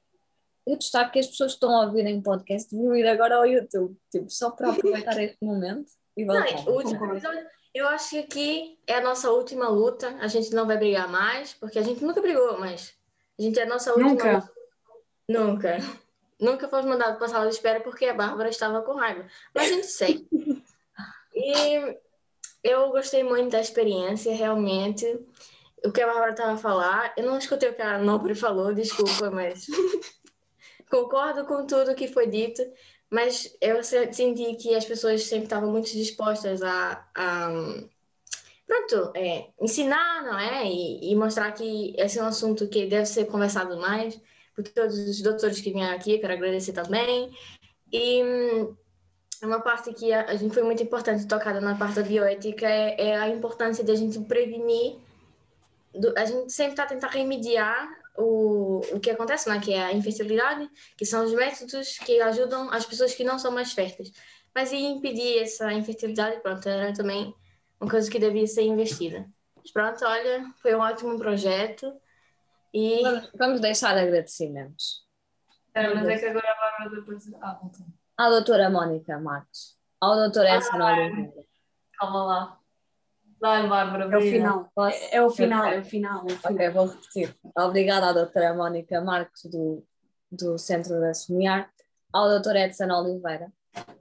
Eu 0.64 0.78
destaco 0.78 1.10
que 1.12 1.18
as 1.18 1.26
pessoas 1.26 1.52
que 1.52 1.56
estão 1.56 1.74
a 1.74 1.86
ouvir 1.86 2.06
em 2.06 2.22
podcast 2.22 2.72
deviam 2.72 2.94
ir 2.96 3.06
agora 3.06 3.34
ao 3.34 3.44
YouTube, 3.44 3.96
tipo, 4.12 4.30
só 4.30 4.52
para 4.52 4.70
aproveitar 4.70 5.18
este 5.20 5.38
momento 5.44 5.90
e 6.16 6.24
Não, 6.24 6.36
voltar. 6.36 6.68
o 6.70 6.72
último 6.76 7.04
episódio, 7.12 7.46
eu 7.74 7.88
acho 7.88 8.10
que 8.10 8.18
aqui 8.18 8.78
é 8.86 8.96
a 8.96 9.00
nossa 9.00 9.30
última 9.30 9.68
luta. 9.68 10.16
A 10.20 10.26
gente 10.26 10.54
não 10.54 10.66
vai 10.66 10.76
brigar 10.76 11.08
mais, 11.08 11.54
porque 11.54 11.78
a 11.78 11.82
gente 11.82 12.04
nunca 12.04 12.20
brigou, 12.20 12.58
mas 12.58 12.94
a 13.38 13.42
gente 13.42 13.58
é 13.58 13.62
a 13.62 13.66
nossa 13.66 13.90
última 13.90 14.10
Nunca. 14.10 14.32
luta. 14.34 14.52
Nunca. 15.28 15.78
Nunca 16.38 16.68
fomos 16.68 16.86
mandados 16.86 17.16
para 17.16 17.26
a 17.26 17.30
sala 17.30 17.48
de 17.48 17.54
espera 17.54 17.80
porque 17.80 18.06
a 18.06 18.14
Bárbara 18.14 18.48
estava 18.48 18.82
com 18.82 18.94
raiva. 18.94 19.26
Mas 19.54 19.70
a 19.70 19.74
gente 19.74 19.86
segue. 19.86 20.28
E 21.34 21.96
eu 22.62 22.90
gostei 22.90 23.24
muito 23.24 23.52
da 23.52 23.60
experiência, 23.60 24.34
realmente. 24.34 25.06
O 25.82 25.90
que 25.90 26.02
a 26.02 26.06
Bárbara 26.06 26.32
estava 26.32 26.52
a 26.52 26.58
falar, 26.58 27.14
eu 27.16 27.24
não 27.24 27.38
escutei 27.38 27.70
o 27.70 27.74
que 27.74 27.80
a 27.80 27.96
Nobre 27.96 28.34
falou, 28.34 28.74
desculpa, 28.74 29.30
mas 29.30 29.64
concordo 30.90 31.46
com 31.46 31.66
tudo 31.66 31.94
que 31.94 32.06
foi 32.06 32.26
dito. 32.26 32.62
Mas 33.12 33.56
eu 33.60 33.84
se- 33.84 34.12
senti 34.14 34.54
que 34.56 34.74
as 34.74 34.84
pessoas 34.86 35.24
sempre 35.24 35.44
estavam 35.44 35.70
muito 35.70 35.90
dispostas 35.92 36.62
a, 36.62 37.06
a, 37.14 37.48
pronto, 38.66 39.12
é, 39.16 39.48
ensinar, 39.60 40.22
não 40.24 40.38
é? 40.38 40.64
E, 40.66 41.12
e 41.12 41.16
mostrar 41.16 41.52
que 41.52 41.94
esse 41.98 42.18
é 42.18 42.22
um 42.22 42.26
assunto 42.26 42.68
que 42.68 42.86
deve 42.86 43.06
ser 43.06 43.26
conversado 43.26 43.76
mais 43.78 44.18
por 44.54 44.64
todos 44.64 44.98
os 44.98 45.20
doutores 45.22 45.60
que 45.60 45.72
vieram 45.72 45.94
aqui, 45.94 46.18
quero 46.18 46.32
agradecer 46.32 46.72
também. 46.72 47.30
E 47.92 48.22
hum, 48.24 48.76
uma 49.42 49.60
parte 49.60 49.92
que 49.94 50.12
a, 50.12 50.26
a 50.30 50.36
gente 50.36 50.54
foi 50.54 50.62
muito 50.62 50.82
importante 50.82 51.26
tocada 51.26 51.60
na 51.60 51.76
parte 51.76 51.96
da 51.96 52.02
bioética 52.02 52.66
é, 52.68 53.10
é 53.10 53.16
a 53.18 53.28
importância 53.28 53.84
de 53.84 53.92
a 53.92 53.96
gente 53.96 54.20
prevenir, 54.20 54.96
do- 55.94 56.14
a 56.18 56.24
gente 56.24 56.52
sempre 56.52 56.72
está 56.72 56.86
tentando 56.86 57.10
remediar 57.12 57.88
o, 58.16 58.80
o 58.92 59.00
que 59.00 59.10
acontece, 59.10 59.48
né? 59.48 59.60
que 59.60 59.72
é 59.72 59.82
a 59.82 59.92
infertilidade, 59.92 60.68
que 60.96 61.04
são 61.06 61.24
os 61.24 61.32
métodos 61.32 61.98
que 61.98 62.20
ajudam 62.20 62.70
as 62.70 62.84
pessoas 62.84 63.14
que 63.14 63.24
não 63.24 63.38
são 63.38 63.50
mais 63.50 63.72
férteis. 63.72 64.12
Mas 64.54 64.72
e 64.72 64.76
impedir 64.76 65.42
essa 65.42 65.72
infertilidade, 65.72 66.40
pronto, 66.40 66.68
era 66.68 66.92
também 66.92 67.34
uma 67.80 67.90
coisa 67.90 68.10
que 68.10 68.18
devia 68.18 68.46
ser 68.46 68.62
investida. 68.62 69.26
Mas 69.56 69.70
pronto, 69.72 70.04
olha, 70.04 70.44
foi 70.60 70.74
um 70.74 70.80
ótimo 70.80 71.18
projeto 71.18 71.92
e 72.72 73.02
Vamos, 73.02 73.30
vamos 73.34 73.60
deixar 73.60 73.96
agradecimentos 73.96 75.02
Espera, 75.66 75.94
mas 75.94 76.06
é 76.06 76.18
que 76.18 76.26
agora 76.26 76.52
a 76.52 76.54
Bárbara 76.54 77.00
depois. 77.00 77.32
Ah, 77.40 77.58
voltou. 77.60 77.86
à 78.18 78.28
doutora 78.28 78.68
Mónica 78.68 79.18
Marques, 79.18 79.78
ao 79.98 80.16
doutor 80.16 80.44
Edson 80.44 80.76
Oliveira. 80.76 81.32
Calma 81.98 82.24
lá. 82.24 82.61
Dá-lhe, 83.42 83.68
Bárbara. 83.68 84.04
É 84.04 84.16
o 84.16 84.20
final. 84.20 84.72
É, 84.88 85.16
é 85.16 85.22
o 85.22 85.28
final, 85.28 85.64
é 85.64 85.80
o 85.80 85.84
final. 85.84 86.20
É 86.20 86.24
o 86.26 86.28
final. 86.28 86.52
Ok, 86.52 86.70
vou 86.70 86.86
repetir. 86.86 87.36
Obrigada 87.56 88.06
à 88.06 88.12
doutora 88.12 88.54
Mónica 88.54 89.00
Marques 89.00 89.46
do, 89.46 89.84
do 90.30 90.56
Centro 90.56 91.00
da 91.00 91.12
Semear, 91.12 91.68
ao 92.12 92.28
doutor 92.28 92.54
Edson 92.54 92.88
Oliveira, 92.92 93.52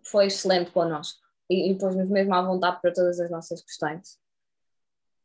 foi 0.04 0.27
excelente 0.27 0.69
connosco 0.69 1.19
e, 1.49 1.71
e 1.71 1.75
pôs-nos 1.75 2.08
mesmo 2.08 2.36
à 2.36 2.41
vontade 2.43 2.80
para 2.84 2.93
todas 2.93 3.19
as 3.19 3.32
nossas 3.32 3.63
questões. 3.63 4.19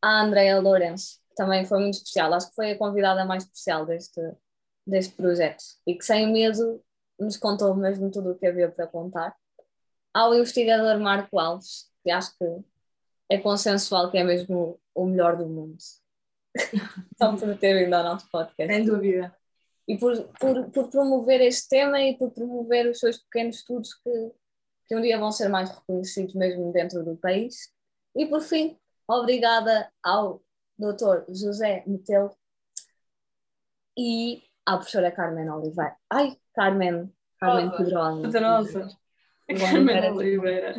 À 0.00 0.22
Andrea 0.22 0.59
Lourenço, 0.61 1.20
que 1.29 1.35
também 1.35 1.66
foi 1.66 1.81
muito 1.81 1.98
especial, 1.98 2.33
acho 2.33 2.48
que 2.48 2.55
foi 2.55 2.70
a 2.70 2.79
convidada 2.79 3.22
mais 3.26 3.44
especial 3.44 3.85
deste, 3.85 4.20
deste 4.87 5.12
projeto 5.12 5.62
e 5.87 5.94
que 5.94 6.05
sem 6.07 6.33
medo 6.33 6.83
nos 7.20 7.37
contou 7.37 7.74
mesmo 7.74 8.11
tudo 8.11 8.31
o 8.31 8.35
que 8.35 8.46
havia 8.46 8.70
para 8.70 8.87
contar. 8.87 9.37
Ao 10.14 10.35
investigador 10.35 10.98
Marco 11.00 11.38
Alves, 11.38 11.90
que 12.02 12.11
acho 12.11 12.31
que 12.38 12.64
é 13.29 13.39
consensual 13.39 14.11
que 14.11 14.19
é 14.19 14.25
mesmo 14.25 14.81
o 14.95 15.07
melhor 15.07 15.37
do 15.37 15.47
mundo. 15.47 15.77
Só 17.19 17.37
por 17.37 17.59
ter 17.59 17.85
vindo 17.85 17.95
ao 17.95 18.05
nosso 18.05 18.29
podcast. 18.31 18.73
Sem 18.73 18.85
dúvida. 18.85 19.37
E 19.89 19.99
por, 19.99 20.17
por, 20.41 20.71
por 20.71 20.91
promover 20.91 21.41
este 21.41 21.69
tema 21.69 22.01
e 22.01 22.17
por 22.17 22.31
promover 22.33 22.89
os 22.89 22.99
seus 22.99 23.19
pequenos 23.19 23.57
estudos 23.57 23.95
que, 23.95 24.33
que 24.87 24.97
um 24.97 25.01
dia 25.01 25.19
vão 25.19 25.31
ser 25.31 25.49
mais 25.49 25.71
reconhecidos 25.71 26.35
mesmo 26.35 26.73
dentro 26.73 27.05
do 27.05 27.17
país. 27.17 27.73
E 28.15 28.27
por 28.27 28.41
fim, 28.41 28.79
obrigada 29.07 29.91
ao 30.03 30.43
Dr. 30.79 31.25
José 31.29 31.85
Metelo 31.87 32.35
e 33.97 34.43
à 34.65 34.77
professora 34.77 35.12
Carmen 35.12 35.49
Oliveira. 35.51 35.97
Ai, 36.11 36.37
Carmen, 36.55 37.12
Carmen 37.39 37.69
Rosa. 37.69 37.77
Pedrosa. 37.85 38.23
Pedrosa. 38.23 38.99
Carmen 39.59 40.12
Oliveira. 40.12 40.75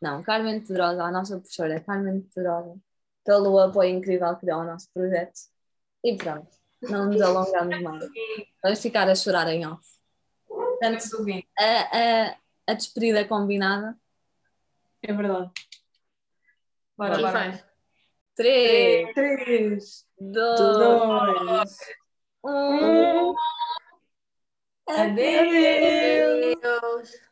Não, 0.00 0.22
Carmen 0.22 0.60
Pedrosa, 0.60 1.02
a 1.02 1.10
nossa 1.10 1.38
professora 1.38 1.80
Carmen 1.80 2.20
Pedrosa, 2.34 2.76
pelo 3.24 3.58
apoio 3.58 3.90
incrível 3.90 4.36
que 4.36 4.46
deu 4.46 4.56
ao 4.56 4.64
nosso 4.64 4.88
projeto. 4.92 5.38
E 6.04 6.16
pronto, 6.16 6.48
não 6.82 7.06
nos 7.06 7.20
alongamos 7.20 7.82
mais. 7.82 8.04
Vamos 8.62 8.80
ficar 8.80 9.08
a 9.08 9.14
chorar 9.14 9.48
em 9.48 9.66
off. 9.66 9.84
Portanto, 10.46 11.04
a, 11.58 11.64
a, 11.64 12.36
a 12.68 12.74
despedida 12.74 13.24
combinada. 13.26 13.96
É 15.02 15.12
verdade. 15.12 15.50
Bora, 16.96 17.20
Bárbara. 17.20 17.50
vai. 17.50 17.64
3, 18.36 19.14
Três, 19.14 20.06
2, 20.18 20.58
dois, 20.58 21.78
1. 22.44 23.34
Adeus. 24.88 26.56
Adeus. 26.62 27.25